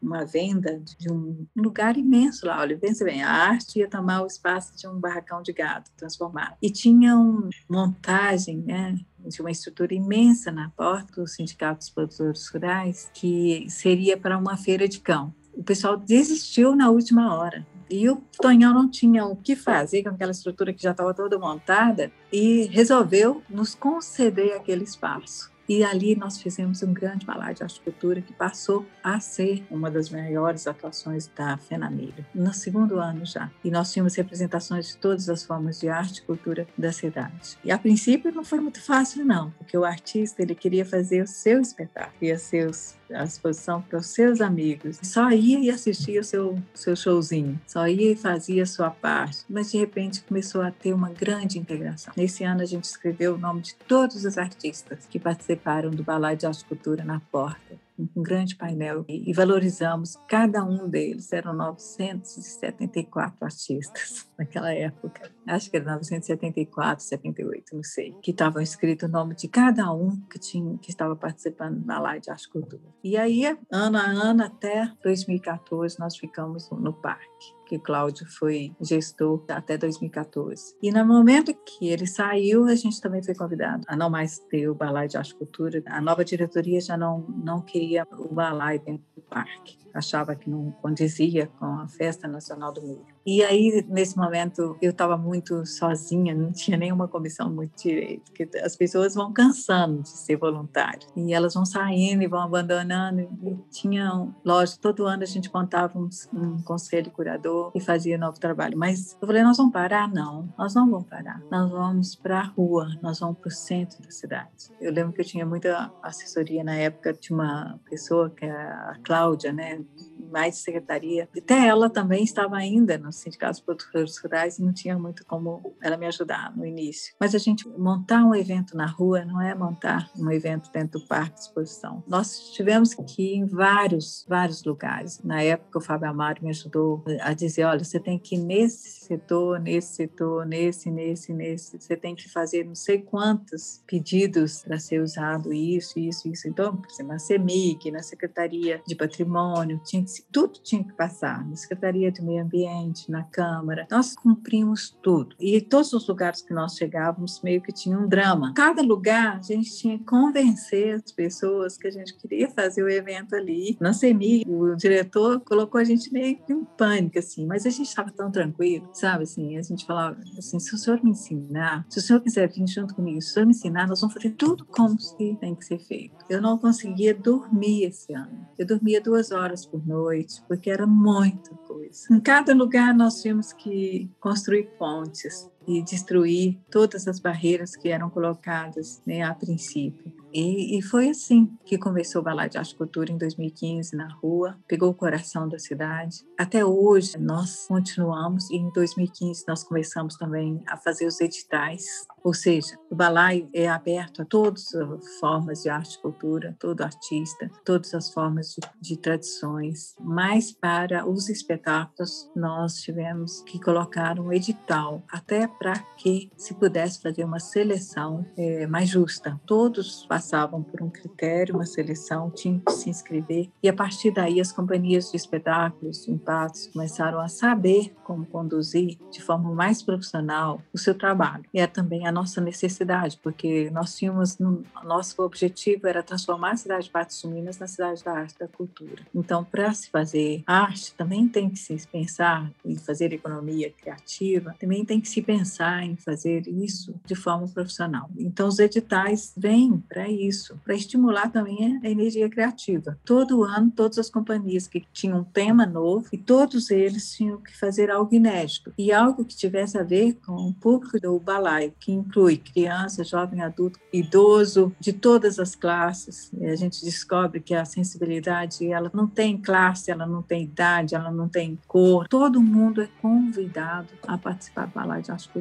[0.01, 2.59] uma venda de um lugar imenso lá.
[2.59, 6.55] Olha, pensa bem, a arte ia tomar o espaço de um barracão de gato transformado.
[6.61, 8.97] E tinha uma montagem, né?
[9.27, 14.57] De uma estrutura imensa na porta do Sindicato dos Produtores Rurais, que seria para uma
[14.57, 15.33] feira de cão.
[15.53, 17.65] O pessoal desistiu na última hora.
[17.89, 21.37] E o Tonhão não tinha o que fazer com aquela estrutura que já estava toda
[21.37, 25.54] montada e resolveu nos conceder aquele espaço.
[25.67, 29.63] E ali nós fizemos um grande balaio de arte e cultura que passou a ser
[29.69, 33.51] uma das maiores atuações da FENAMILHA, no segundo ano já.
[33.63, 37.57] E nós tínhamos representações de todas as formas de arte e cultura da cidade.
[37.63, 41.27] E a princípio não foi muito fácil não, porque o artista ele queria fazer o
[41.27, 44.97] seu espetáculo, queria seus à disposição para os seus amigos.
[45.03, 49.45] Só ia e assistia o seu, seu showzinho, só ia e fazia a sua parte.
[49.47, 52.11] Mas de repente começou a ter uma grande integração.
[52.17, 55.54] Nesse ano a gente escreveu o nome de todos os artistas que participaram
[55.95, 61.31] do Balai de Arte Cultura na porta um grande painel e valorizamos cada um deles.
[61.31, 65.31] Eram 974 artistas naquela época.
[65.47, 68.13] Acho que era 974, 78, não sei.
[68.21, 72.23] Que estavam escrito o nome de cada um que, tinha, que estava participando da Live
[72.23, 72.83] de Arte Cultura.
[73.03, 79.43] E aí, ano a ano, até 2014, nós ficamos no parque que Cláudio foi gestor
[79.49, 80.75] até 2014.
[80.81, 84.69] E no momento que ele saiu, a gente também foi convidado a não mais ter
[84.69, 85.83] o balai de arte e cultura.
[85.87, 90.71] A nova diretoria já não, não queria o balai dentro do parque achava que não
[90.81, 93.15] condizia com a Festa Nacional do Milho.
[93.25, 98.47] E aí, nesse momento, eu estava muito sozinha, não tinha nenhuma comissão muito direito, porque
[98.59, 103.21] as pessoas vão cansando de ser voluntário e elas vão saindo e vão abandonando.
[103.21, 108.39] E tinha, lógico, todo ano a gente montava um, um conselho curador e fazia novo
[108.39, 108.77] trabalho.
[108.77, 110.07] Mas eu falei, nós vamos parar?
[110.07, 111.41] Não, nós não vamos parar.
[111.49, 114.69] Nós vamos para a rua, nós vamos para o centro da cidade.
[114.79, 118.97] Eu lembro que eu tinha muita assessoria na época de uma pessoa, que é a
[119.03, 119.83] Cláudia, né?
[120.31, 121.29] Mais de secretaria.
[121.37, 125.75] Até ela também estava ainda no Sindicato dos Produtores Rurais e não tinha muito como
[125.81, 127.13] ela me ajudar no início.
[127.19, 131.07] Mas a gente montar um evento na rua não é montar um evento dentro do
[131.07, 132.03] parque de exposição.
[132.05, 135.21] Nós tivemos que ir em vários, vários lugares.
[135.23, 139.05] Na época, o Fábio Amaro me ajudou a dizer: olha, você tem que ir nesse
[139.05, 141.79] setor, nesse setor, nesse, nesse, nesse.
[141.79, 146.47] Você tem que fazer não sei quantos pedidos para ser usado isso, isso, isso.
[146.47, 151.47] Então, por exemplo, na CEMIG, na Secretaria de Patrimônio, tinha que tudo tinha que passar,
[151.47, 153.87] na Secretaria de Meio Ambiente, na Câmara.
[153.89, 155.35] Nós cumprimos tudo.
[155.39, 158.53] E todos os lugares que nós chegávamos meio que tinha um drama.
[158.55, 162.89] Cada lugar a gente tinha que convencer as pessoas que a gente queria fazer o
[162.89, 163.77] evento ali.
[163.79, 167.87] Na CEMI, o diretor colocou a gente meio que em pânico, assim, mas a gente
[167.87, 169.23] estava tão tranquilo, sabe?
[169.23, 172.67] Assim, a gente falava assim: se o senhor me ensinar, se o senhor quiser vir
[172.67, 175.65] junto comigo, se o senhor me ensinar, nós vamos fazer tudo como se tem que
[175.65, 176.15] ser feito.
[176.29, 178.47] Eu não conseguia dormir esse ano.
[178.57, 182.07] Eu dormia duas horas por noite noite, porque era muita coisa.
[182.11, 188.09] Em cada lugar nós tínhamos que construir pontes e destruir todas as barreiras que eram
[188.09, 190.13] colocadas né, a princípio.
[190.37, 194.57] E, e, foi assim que começou o Balai de Arte Cultura em 2015 na rua,
[194.67, 196.25] pegou o coração da cidade.
[196.37, 201.85] Até hoje nós continuamos e em 2015 nós começamos também a fazer os editais,
[202.21, 206.81] ou seja, o Balai é aberto a todas as formas de arte e cultura, todo
[206.81, 214.19] artista, todas as formas de, de tradições, mas para os espetáculos nós tivemos que colocar
[214.19, 219.39] um edital até para que se pudesse fazer uma seleção é, mais justa.
[219.45, 224.39] Todos passavam por um critério, uma seleção, tinham que se inscrever e a partir daí
[224.39, 230.77] as companhias de espetáculos, impactos, começaram a saber como conduzir de forma mais profissional o
[230.77, 231.43] seu trabalho.
[231.53, 234.37] E é também a nossa necessidade, porque nós tínhamos,
[234.83, 239.03] nosso objetivo era transformar a cidade de Patos Minas na cidade da arte da cultura.
[239.13, 244.85] Então, para se fazer arte, também tem que se pensar em fazer economia criativa, também
[244.85, 248.09] tem que se pensar pensar em fazer isso de forma profissional.
[248.17, 252.97] Então, os editais vêm para isso, para estimular também a energia criativa.
[253.05, 257.55] Todo ano, todas as companhias que tinham um tema novo e todos eles tinham que
[257.55, 261.91] fazer algo inédito e algo que tivesse a ver com o público do balaio, que
[261.91, 266.31] inclui criança, jovem, adulto, idoso, de todas as classes.
[266.33, 270.95] E a gente descobre que a sensibilidade ela não tem classe, ela não tem idade,
[270.95, 272.07] ela não tem cor.
[272.07, 275.34] Todo mundo é convidado a participar do balaio de arte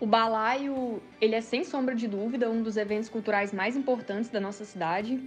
[0.00, 4.40] O balaio, ele é sem sombra de dúvida um dos eventos culturais mais importantes da
[4.40, 5.20] nossa cidade.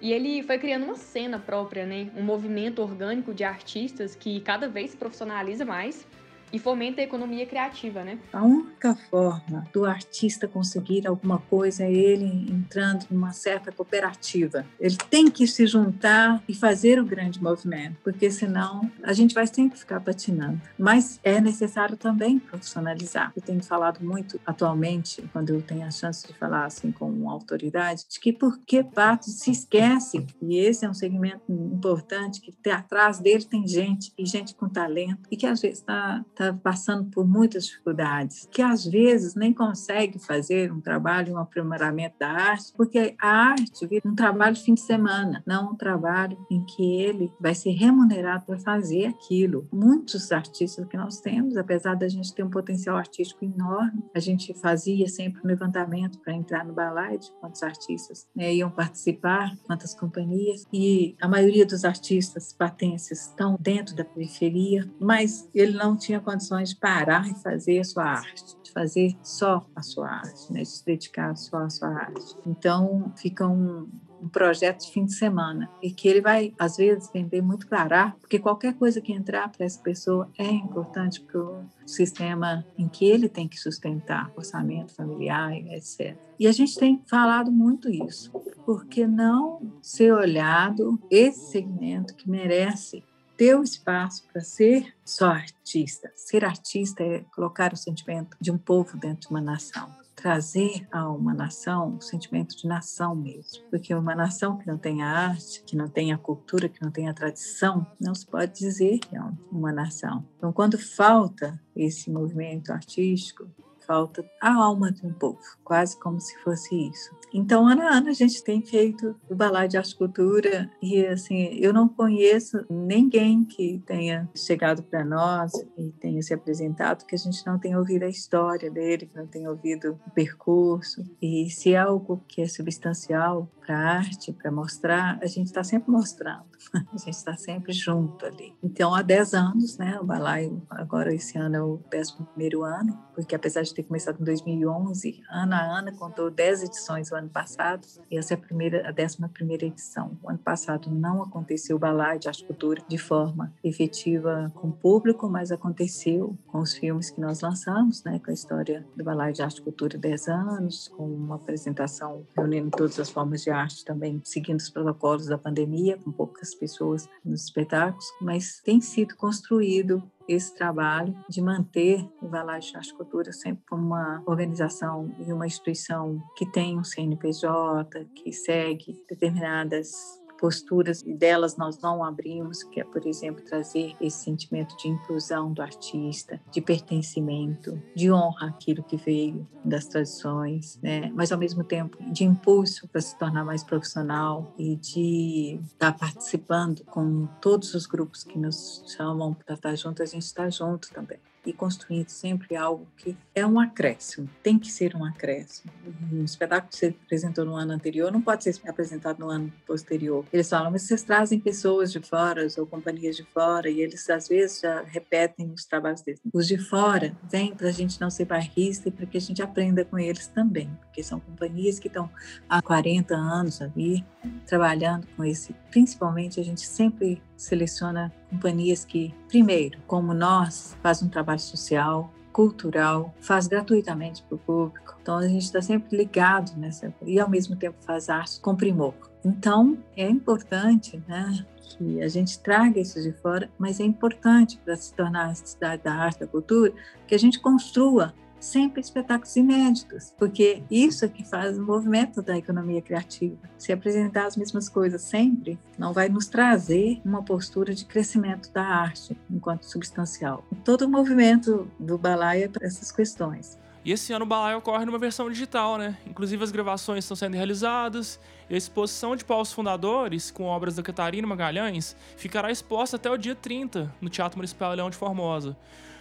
[0.00, 2.10] E ele foi criando uma cena própria, né?
[2.16, 6.06] Um movimento orgânico de artistas que cada vez se profissionaliza mais
[6.52, 8.18] e fomenta a economia criativa, né?
[8.32, 14.64] A única forma do artista conseguir alguma coisa é ele entrando numa certa cooperativa.
[14.78, 19.46] Ele tem que se juntar e fazer o grande movimento, porque senão a gente vai
[19.46, 20.60] sempre ficar patinando.
[20.78, 23.32] Mas é necessário também profissionalizar.
[23.34, 28.06] Eu tenho falado muito atualmente, quando eu tenho a chance de falar assim com autoridade,
[28.08, 33.44] de que porque Pato se esquece, e esse é um segmento importante, que atrás dele
[33.44, 37.66] tem gente, e gente com talento, e que às vezes está está passando por muitas
[37.66, 43.28] dificuldades, que às vezes nem consegue fazer um trabalho, um aprimoramento da arte, porque a
[43.28, 47.54] arte vira um trabalho de fim de semana, não um trabalho em que ele vai
[47.54, 49.66] ser remunerado para fazer aquilo.
[49.72, 54.52] Muitos artistas que nós temos, apesar da gente ter um potencial artístico enorme, a gente
[54.54, 59.94] fazia sempre um levantamento para entrar no balai de quantos artistas né, iam participar, quantas
[59.94, 66.20] companhias, e a maioria dos artistas patenses estão dentro da periferia, mas ele não tinha
[66.26, 70.60] condições de parar e fazer a sua arte, de fazer só a sua arte, né?
[70.60, 72.36] de se dedicar só à sua arte.
[72.44, 73.88] Então, fica um,
[74.20, 78.18] um projeto de fim de semana e que ele vai, às vezes, vender muito barato,
[78.18, 83.04] porque qualquer coisa que entrar para essa pessoa é importante para o sistema em que
[83.04, 86.16] ele tem que sustentar orçamento familiar, etc.
[86.40, 88.32] E a gente tem falado muito isso,
[88.64, 93.04] porque não ser olhado esse segmento que merece
[93.36, 96.10] ter o espaço para ser só artista.
[96.16, 99.94] Ser artista é colocar o sentimento de um povo dentro de uma nação.
[100.14, 103.62] Trazer a uma nação o sentimento de nação mesmo.
[103.70, 106.90] Porque uma nação que não tem a arte, que não tem a cultura, que não
[106.90, 109.20] tem a tradição, não se pode dizer que é
[109.52, 110.24] uma nação.
[110.38, 113.46] Então, quando falta esse movimento artístico,
[113.86, 117.14] falta a alma de um povo, quase como se fosse isso.
[117.32, 121.54] Então, ano a ano, a gente tem feito o balai de arte cultura e, assim,
[121.60, 127.18] eu não conheço ninguém que tenha chegado para nós e tenha se apresentado que a
[127.18, 131.04] gente não tenha ouvido a história dele, que não tenha ouvido o percurso.
[131.20, 135.64] E se é algo que é substancial para a arte, para mostrar, a gente está
[135.64, 138.54] sempre mostrando, a gente está sempre junto ali.
[138.62, 142.14] Então, há 10 anos, né, o balai, agora esse ano é o 11
[142.62, 147.16] ano, porque apesar de ter começado em 2011, ano a ano, contou 10 edições o
[147.16, 150.16] ano passado, e essa é a, primeira, a 11 edição.
[150.22, 154.72] O ano passado não aconteceu o balai de arte cultura de forma efetiva com o
[154.72, 159.32] público, mas aconteceu com os filmes que nós lançamos, né, com a história do balai
[159.32, 164.20] de arte cultura 10 anos, com uma apresentação reunindo todas as formas de arte também,
[164.24, 170.54] seguindo os protocolos da pandemia, com poucas pessoas nos espetáculos, mas tem sido construído esse
[170.54, 176.44] trabalho de manter o Valage Arte Cultura sempre como uma organização e uma instituição que
[176.44, 183.44] tem um CNPJ, que segue determinadas posturas delas nós não abrimos, que é, por exemplo,
[183.44, 189.86] trazer esse sentimento de inclusão do artista, de pertencimento, de honra àquilo que veio das
[189.86, 191.10] tradições, né?
[191.14, 196.84] mas ao mesmo tempo de impulso para se tornar mais profissional e de estar participando
[196.84, 201.18] com todos os grupos que nos chamam para estar junto, a gente está junto também
[201.46, 205.72] e construindo sempre algo que é um acréscimo, tem que ser um acréscimo.
[206.12, 210.24] Um espetáculo que você apresentou no ano anterior não pode ser apresentado no ano posterior.
[210.32, 214.28] Eles falam, mas vocês trazem pessoas de fora ou companhias de fora e eles às
[214.28, 216.20] vezes já repetem os trabalhos deles.
[216.32, 219.42] Os de fora vêm para a gente não ser barrista e para que a gente
[219.42, 222.10] aprenda com eles também, porque são companhias que estão
[222.48, 224.04] há 40 anos ali
[224.46, 225.54] trabalhando com esse.
[225.70, 233.14] Principalmente a gente sempre seleciona companhias que, primeiro, como nós, faz um trabalho social, cultural,
[233.18, 234.94] faz gratuitamente para o público.
[235.00, 238.92] Então a gente está sempre ligado nessa e ao mesmo tempo faz arte com primor.
[239.24, 244.76] Então é importante, né, que a gente traga isso de fora, mas é importante para
[244.76, 246.72] se tornar a cidade da arte da cultura
[247.06, 248.12] que a gente construa
[248.46, 253.36] sempre espetáculos inéditos, porque isso é que faz o movimento da economia criativa.
[253.58, 258.62] Se apresentar as mesmas coisas sempre, não vai nos trazer uma postura de crescimento da
[258.62, 260.44] arte enquanto substancial.
[260.64, 263.58] Todo o movimento do Balai é para essas questões.
[263.84, 265.96] E esse ano o Balai ocorre numa versão digital, né?
[266.04, 268.18] Inclusive as gravações estão sendo realizadas,
[268.50, 273.16] e a exposição de paus fundadores, com obras da Catarina Magalhães, ficará exposta até o
[273.16, 275.56] dia 30, no Teatro Municipal Leão de Formosa.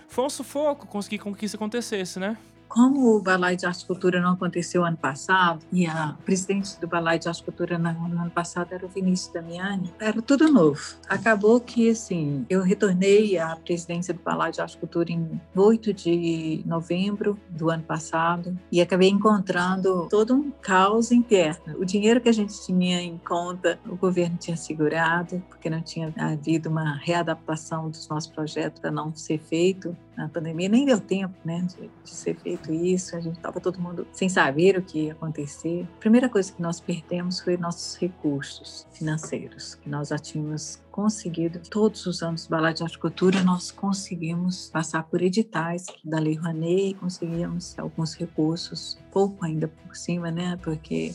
[0.08, 2.38] Foi um sufoco conseguir com que isso acontecesse, né?
[2.68, 6.88] Como o Balai de Arte e Cultura não aconteceu ano passado, e a presidente do
[6.88, 10.80] Balai de Arte e Cultura no, ano passado era o Vinícius Damiani, era tudo novo.
[11.08, 15.94] Acabou que, assim, eu retornei à presidência do Balai de Arte e Cultura em 8
[15.94, 21.80] de novembro do ano passado e acabei encontrando todo um caos interno.
[21.80, 26.14] O dinheiro que a gente tinha em conta, o governo tinha segurado, porque não tinha
[26.18, 31.36] havido uma readaptação dos nossos projetos para não ser feito na pandemia, nem deu tempo
[31.44, 34.82] né, de, de ser feito feito isso, a gente estava todo mundo sem saber o
[34.82, 35.88] que ia acontecer.
[35.98, 41.60] A primeira coisa que nós perdemos foi nossos recursos financeiros, que nós já tínhamos conseguido,
[41.70, 46.94] todos os anos do Balai de Horticultura, nós conseguimos passar por editais da Lei Rouanet,
[46.96, 50.58] conseguimos alguns recursos, pouco ainda por cima, né?
[50.64, 51.14] Porque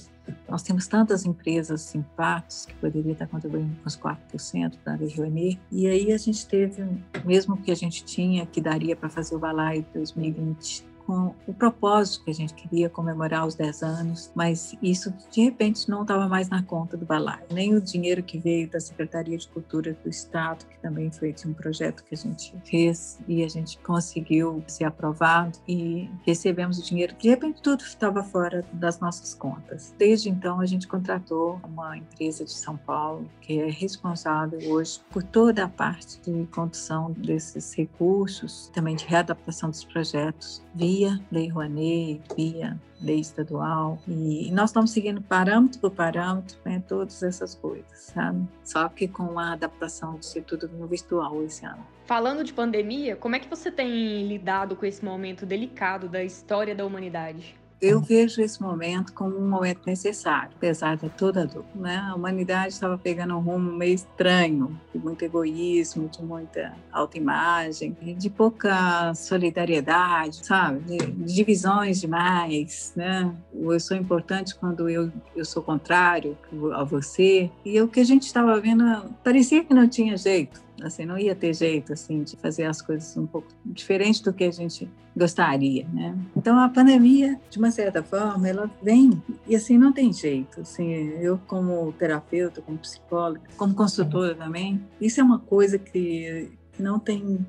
[0.49, 5.13] nós temos tantas empresas em partos que poderia estar contribuindo com os 4% da Lei
[5.17, 5.59] Rouanet.
[5.73, 6.85] E aí a gente teve,
[7.25, 12.25] mesmo que a gente tinha, que daria para fazer o balaio 2020 com o propósito
[12.25, 16.49] que a gente queria comemorar os 10 anos, mas isso de repente não estava mais
[16.49, 17.43] na conta do balaio.
[17.51, 21.49] Nem o dinheiro que veio da Secretaria de Cultura do Estado, que também foi de
[21.49, 26.83] um projeto que a gente fez e a gente conseguiu ser aprovado e recebemos o
[26.85, 27.13] dinheiro.
[27.19, 29.93] De repente tudo estava fora das nossas contas.
[29.99, 35.25] Desde então a gente contratou uma empresa de São Paulo que é responsável hoje por
[35.25, 41.00] toda a parte de condução desses recursos, também de readaptação dos projetos via
[41.31, 47.55] Lei Rouanet, via lei estadual, e nós estamos seguindo parâmetro por parâmetro, né, todas essas
[47.55, 48.47] coisas, sabe?
[48.63, 51.85] Só que com a adaptação de ser tudo no virtual esse ano.
[52.05, 56.75] Falando de pandemia, como é que você tem lidado com esse momento delicado da história
[56.75, 57.60] da humanidade?
[57.81, 61.65] Eu vejo esse momento como um momento necessário, apesar de toda a dor.
[61.75, 61.97] Né?
[61.97, 68.29] A humanidade estava pegando um rumo meio estranho, de muito egoísmo, de muita autoimagem, de
[68.29, 70.81] pouca solidariedade, sabe?
[70.81, 73.35] De, divisões demais, né?
[73.55, 76.37] Eu sou importante quando eu, eu sou contrário
[76.75, 77.51] a você.
[77.65, 78.85] E o que a gente estava vendo,
[79.25, 83.17] parecia que não tinha jeito assim, não ia ter jeito, assim, de fazer as coisas
[83.17, 86.17] um pouco diferente do que a gente gostaria, né?
[86.37, 90.93] Então, a pandemia, de uma certa forma, ela vem e, assim, não tem jeito, assim,
[91.21, 97.47] eu como terapeuta, como psicóloga, como consultora também, isso é uma coisa que, não tem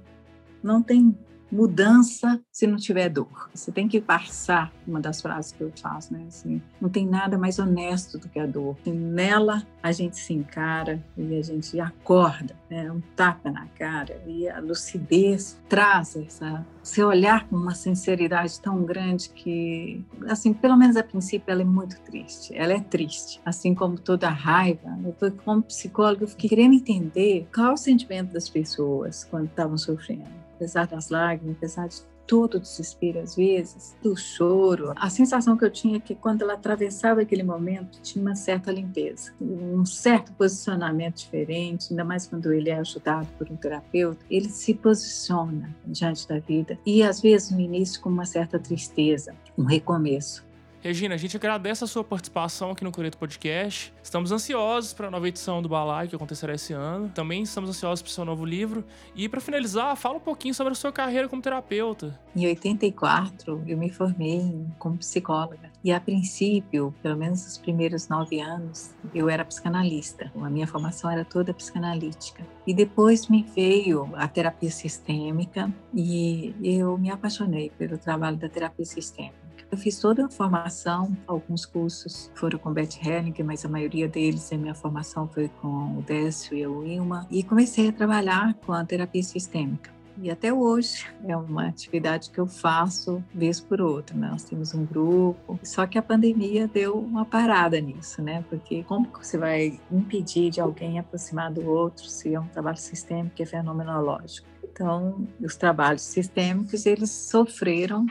[0.63, 1.17] não tem
[1.51, 3.49] mudança se não tiver dor.
[3.53, 6.23] Você tem que passar, uma das frases que eu faço, né?
[6.27, 8.77] Assim, não tem nada mais honesto do que a dor.
[8.85, 12.91] E nela a gente se encara e a gente acorda, né?
[12.91, 18.83] um tapa na cara e a lucidez traz essa seu olhar com uma sinceridade tão
[18.83, 22.55] grande que, assim, pelo menos a princípio ela é muito triste.
[22.55, 24.97] Ela é triste, assim como toda a raiva.
[25.03, 30.85] Eu, como psicóloga, fiquei querendo entender qual o sentimento das pessoas quando estavam sofrendo apesar
[30.85, 35.71] das lágrimas, apesar de todo o desespero às vezes, do choro, a sensação que eu
[35.71, 41.17] tinha é que quando ela atravessava aquele momento tinha uma certa limpeza, um certo posicionamento
[41.17, 46.39] diferente, ainda mais quando ele é ajudado por um terapeuta, ele se posiciona diante da
[46.39, 50.45] vida e às vezes no início com uma certa tristeza, um recomeço.
[50.83, 53.93] Regina, a gente agradece a sua participação aqui no Coreto Podcast.
[54.01, 57.07] Estamos ansiosos para a nova edição do Balai, que acontecerá esse ano.
[57.09, 58.83] Também estamos ansiosos para o seu novo livro.
[59.15, 62.19] E para finalizar, fala um pouquinho sobre a sua carreira como terapeuta.
[62.35, 65.71] Em 84, eu me formei como psicóloga.
[65.83, 70.31] E a princípio, pelo menos os primeiros nove anos, eu era psicanalista.
[70.35, 72.43] A minha formação era toda psicanalítica.
[72.65, 78.85] E depois me veio a terapia sistêmica e eu me apaixonei pelo trabalho da terapia
[78.85, 79.50] sistêmica.
[79.71, 84.51] Eu fiz toda a formação, alguns cursos foram com Beth Helling, mas a maioria deles,
[84.51, 88.73] a minha formação foi com o Décio e a Wilma, e comecei a trabalhar com
[88.73, 89.89] a terapia sistêmica.
[90.21, 94.13] E até hoje é uma atividade que eu faço vez por outra.
[94.13, 94.29] Né?
[94.29, 98.43] Nós temos um grupo, só que a pandemia deu uma parada nisso, né?
[98.49, 103.41] Porque como você vai impedir de alguém aproximar do outro se é um trabalho sistêmico,
[103.41, 104.45] é fenomenológico?
[104.63, 108.05] Então, os trabalhos sistêmicos, eles sofreram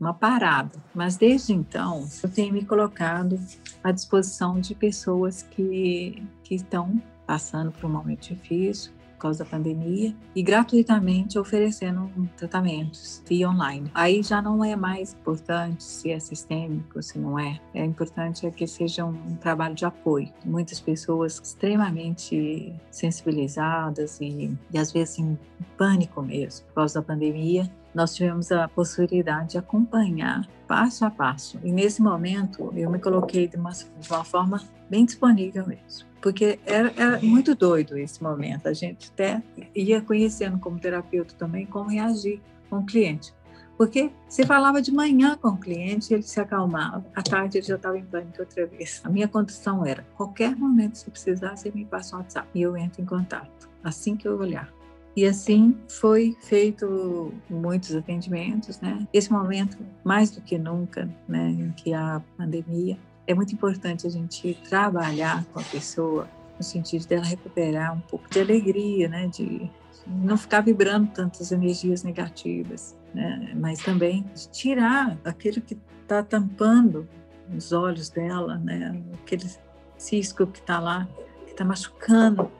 [0.00, 0.82] uma parada.
[0.94, 3.38] Mas desde então, eu tenho me colocado
[3.84, 9.50] à disposição de pessoas que, que estão passando por um momento difícil, por causa da
[9.50, 13.90] pandemia e gratuitamente oferecendo tratamentos via online.
[13.94, 17.60] Aí já não é mais importante se é sistêmico, se não é.
[17.74, 20.32] É importante é que seja um trabalho de apoio.
[20.42, 25.38] Muitas pessoas extremamente sensibilizadas e, e às vezes em
[25.76, 31.58] pânico mesmo por causa da pandemia nós tivemos a possibilidade de acompanhar passo a passo.
[31.64, 36.08] E nesse momento eu me coloquei de uma, de uma forma bem disponível mesmo.
[36.20, 38.68] Porque era, era, muito doido esse momento.
[38.68, 39.42] A gente até
[39.74, 43.32] ia conhecendo como terapeuta também como reagir com o cliente.
[43.80, 47.02] Porque você falava de manhã com o cliente, ele se acalmava.
[47.16, 49.00] À tarde ele já estava em pânico outra vez.
[49.02, 52.76] A minha condição era: qualquer momento, se precisar, você me passa um WhatsApp e eu
[52.76, 53.70] entro em contato.
[53.82, 54.70] Assim que eu olhar.
[55.16, 59.06] E assim foi feito muitos atendimentos, né?
[59.12, 62.96] Esse momento, mais do que nunca, né, em que a pandemia,
[63.26, 68.28] é muito importante a gente trabalhar com a pessoa no sentido dela recuperar um pouco
[68.30, 69.70] de alegria, né, de
[70.06, 72.96] não ficar vibrando tantas energias negativas.
[73.12, 73.52] né?
[73.56, 77.08] mas também tirar aquilo que está tampando
[77.56, 79.02] os olhos dela, né?
[79.22, 79.50] aquele
[79.96, 81.08] cisco que está lá,
[81.44, 82.50] que está machucando,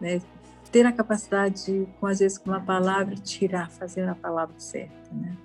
[0.00, 0.20] né?
[0.74, 5.08] Ter a capacidade de, com, às vezes, com uma palavra, tirar, fazer a palavra certa,
[5.12, 5.36] né?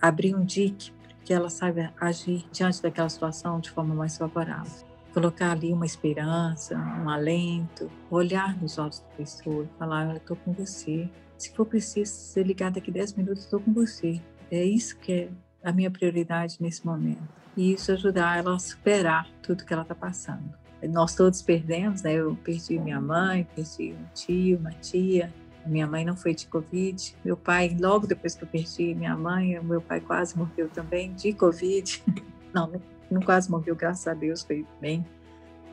[0.00, 0.92] abrir um dique
[1.24, 4.72] que ela saiba agir diante daquela situação de forma mais favorável.
[5.14, 10.52] Colocar ali uma esperança, um alento, olhar nos olhos da pessoa falar: Eu estou com
[10.52, 11.08] você.
[11.38, 14.20] Se for preciso ser ligado daqui 10 minutos, estou com você.
[14.50, 15.28] É isso que é
[15.62, 17.22] a minha prioridade nesse momento.
[17.56, 20.60] E isso ajudar ela a superar tudo que ela está passando.
[20.88, 22.14] Nós todos perdemos, né?
[22.14, 25.32] Eu perdi minha mãe, perdi um tio, uma tia,
[25.66, 27.16] minha mãe não foi de Covid.
[27.24, 31.32] Meu pai, logo depois que eu perdi minha mãe, meu pai quase morreu também de
[31.32, 32.02] Covid.
[32.52, 32.70] Não,
[33.10, 35.02] não quase morreu, graças a Deus, foi bem,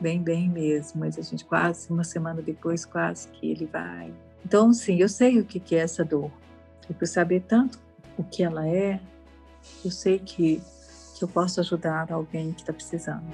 [0.00, 1.00] bem, bem mesmo.
[1.00, 4.10] Mas a gente quase, uma semana depois, quase que ele vai.
[4.42, 6.30] Então, sim, eu sei o que é essa dor.
[6.88, 7.78] E por saber tanto
[8.16, 8.98] o que ela é,
[9.84, 10.62] eu sei que,
[11.18, 13.26] que eu posso ajudar alguém que está precisando.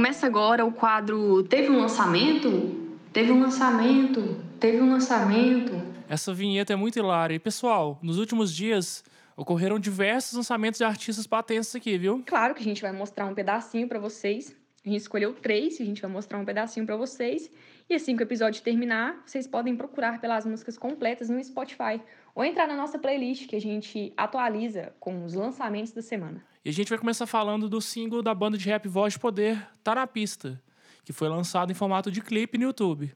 [0.00, 2.94] Começa agora o quadro Teve um lançamento?
[3.12, 4.42] Teve um lançamento?
[4.58, 5.72] Teve um lançamento?
[6.08, 7.34] Essa vinheta é muito hilária.
[7.34, 9.04] E, pessoal, nos últimos dias
[9.36, 12.22] ocorreram diversos lançamentos de artistas patentes aqui, viu?
[12.24, 14.56] Claro que a gente vai mostrar um pedacinho para vocês.
[14.82, 17.50] A gente escolheu três, a gente vai mostrar um pedacinho para vocês.
[17.86, 22.00] E assim que o episódio terminar, vocês podem procurar pelas músicas completas no Spotify
[22.34, 26.42] ou entrar na nossa playlist que a gente atualiza com os lançamentos da semana.
[26.62, 29.66] E a gente vai começar falando do single da banda de rap Voz de Poder,
[29.82, 30.62] Tá na Pista,
[31.02, 33.10] que foi lançado em formato de clipe no YouTube.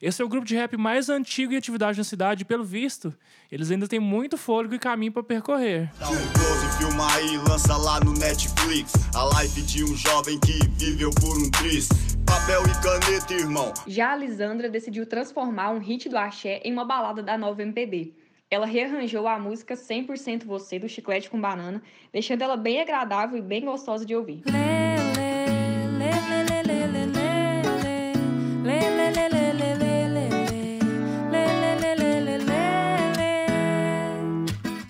[0.00, 3.14] Esse é o grupo de rap mais antigo em atividade na cidade, e pelo visto,
[3.52, 5.92] eles ainda têm muito fôlego e caminho para percorrer.
[5.98, 8.94] Dá um close, filma aí, lança lá no Netflix.
[9.14, 11.50] A life de um jovem que viveu por um.
[12.24, 13.74] Papel e caneta, irmão.
[13.86, 18.14] Já a Lisandra decidiu transformar um hit do axé em uma balada da nova MPB.
[18.48, 21.82] Ela rearranjou a música 100% Você do Chiclete com Banana,
[22.12, 24.44] deixando ela bem agradável e bem gostosa de ouvir.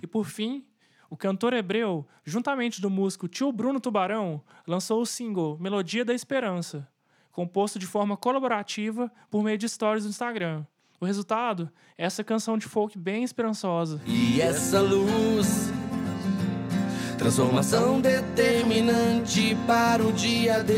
[0.03, 0.67] E por fim,
[1.09, 6.87] o cantor hebreu, juntamente do músico Tio Bruno Tubarão, lançou o single Melodia da Esperança,
[7.33, 10.67] composto de forma colaborativa por meio de stories no Instagram.
[11.01, 11.69] O resultado
[11.99, 14.01] é essa canção de folk bem esperançosa.
[14.07, 15.71] E essa luz,
[17.19, 20.73] transformação determinante para o dia D.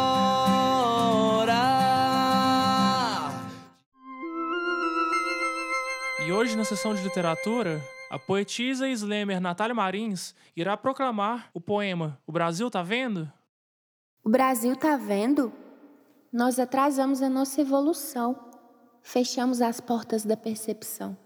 [6.26, 11.60] E hoje, na sessão de literatura, a poetisa e slammer Natália Marins irá proclamar o
[11.60, 13.30] poema O Brasil tá vendo?
[14.24, 15.52] O Brasil tá vendo?
[16.32, 18.40] Nós atrasamos a nossa evolução.
[19.02, 21.18] Fechamos as portas da percepção.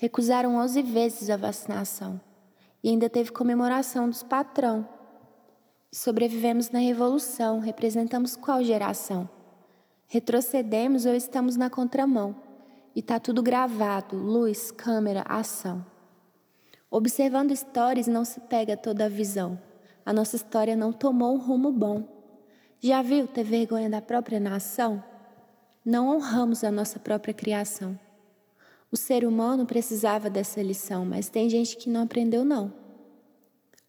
[0.00, 2.20] Recusaram 11 vezes a vacinação.
[2.84, 4.88] E ainda teve comemoração dos patrão.
[5.90, 7.58] Sobrevivemos na revolução.
[7.58, 9.28] Representamos qual geração?
[10.06, 12.36] Retrocedemos ou estamos na contramão?
[12.94, 15.84] E tá tudo gravado, luz, câmera, ação.
[16.88, 19.60] Observando stories não se pega toda a visão.
[20.06, 22.04] A nossa história não tomou um rumo bom.
[22.80, 25.02] Já viu ter vergonha da própria nação?
[25.84, 27.98] Não honramos a nossa própria criação.
[28.90, 32.72] O ser humano precisava dessa lição, mas tem gente que não aprendeu, não.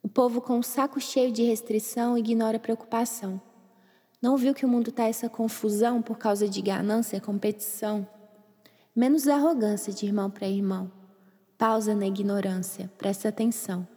[0.04, 3.42] O povo com o saco cheio de restrição ignora a preocupação.
[4.22, 8.06] Não viu que o mundo está essa confusão por causa de ganância, competição?
[8.94, 10.92] Menos arrogância de irmão para irmão.
[11.58, 13.88] Pausa na ignorância, presta atenção.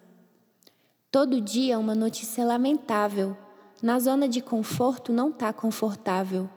[1.10, 3.36] Todo dia uma notícia lamentável.
[3.82, 6.48] Na zona de conforto não está confortável.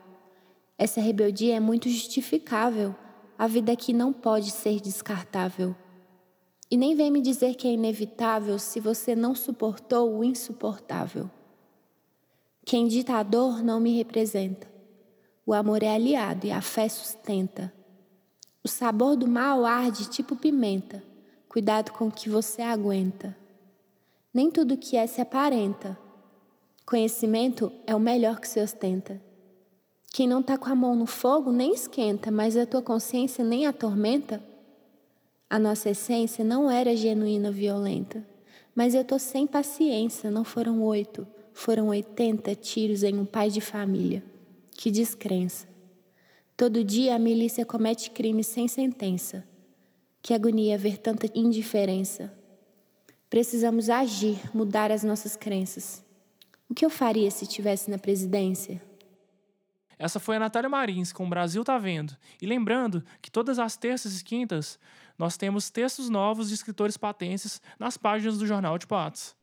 [0.78, 2.94] Essa rebeldia é muito justificável
[3.38, 5.74] a vida aqui não pode ser descartável.
[6.70, 11.30] E nem vem me dizer que é inevitável se você não suportou o insuportável.
[12.64, 14.66] Quem dita a dor não me representa.
[15.44, 17.72] O amor é aliado e a fé sustenta.
[18.64, 21.00] O sabor do mal arde tipo pimenta.
[21.48, 23.36] Cuidado com o que você aguenta.
[24.34, 25.96] Nem tudo que é se aparenta.
[26.84, 29.22] Conhecimento é o melhor que se ostenta.
[30.16, 33.66] Quem não está com a mão no fogo nem esquenta, mas a tua consciência nem
[33.66, 34.42] atormenta.
[35.50, 38.26] A nossa essência não era genuína violenta.
[38.74, 43.60] Mas eu tô sem paciência, não foram oito, foram oitenta tiros em um pai de
[43.60, 44.24] família.
[44.70, 45.68] Que descrença.
[46.56, 49.44] Todo dia a milícia comete crimes sem sentença.
[50.22, 52.32] Que agonia ver tanta indiferença.
[53.28, 56.02] Precisamos agir, mudar as nossas crenças.
[56.70, 58.85] O que eu faria se estivesse na presidência?
[59.98, 62.14] Essa foi a Natália Marins com o Brasil Tá Vendo.
[62.40, 64.78] E lembrando que todas as terças e quintas
[65.18, 69.34] nós temos textos novos de escritores patenses nas páginas do Jornal de Patos.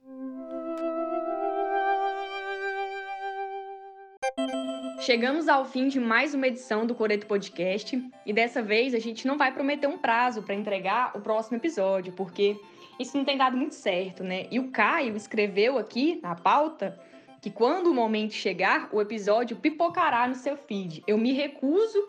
[4.99, 9.27] Chegamos ao fim de mais uma edição do Coreto Podcast e dessa vez a gente
[9.27, 12.55] não vai prometer um prazo para entregar o próximo episódio, porque
[12.99, 14.45] isso não tem dado muito certo, né?
[14.51, 16.97] E o Caio escreveu aqui na pauta
[17.43, 21.03] que quando o momento chegar, o episódio pipocará no seu feed.
[21.05, 22.07] Eu me recuso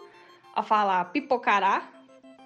[0.54, 1.90] a falar pipocará.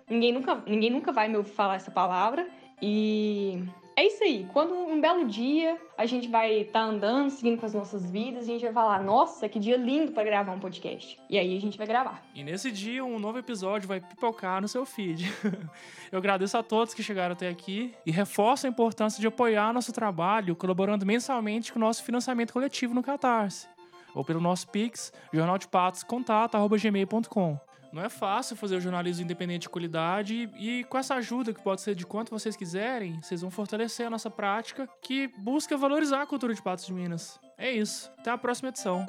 [0.09, 2.49] Ninguém nunca, ninguém nunca vai me ouvir falar essa palavra.
[2.81, 3.63] E
[3.99, 4.47] é isso aí.
[4.53, 8.45] Quando um belo dia a gente vai estar tá andando, seguindo com as nossas vidas,
[8.45, 11.19] a gente vai falar: nossa, que dia lindo para gravar um podcast.
[11.29, 12.23] E aí a gente vai gravar.
[12.33, 15.29] E nesse dia, um novo episódio vai pipocar no seu feed.
[16.13, 19.93] Eu agradeço a todos que chegaram até aqui e reforço a importância de apoiar nosso
[19.93, 23.67] trabalho colaborando mensalmente com o nosso financiamento coletivo no Catarse
[24.15, 27.68] ou pelo nosso Pix, jornaldepatoscontato.gmail.com.
[27.93, 31.81] Não é fácil fazer o jornalismo independente de qualidade e com essa ajuda, que pode
[31.81, 36.27] ser de quanto vocês quiserem, vocês vão fortalecer a nossa prática que busca valorizar a
[36.27, 37.41] cultura de Patos de Minas.
[37.57, 38.11] É isso.
[38.19, 39.07] Até a próxima edição.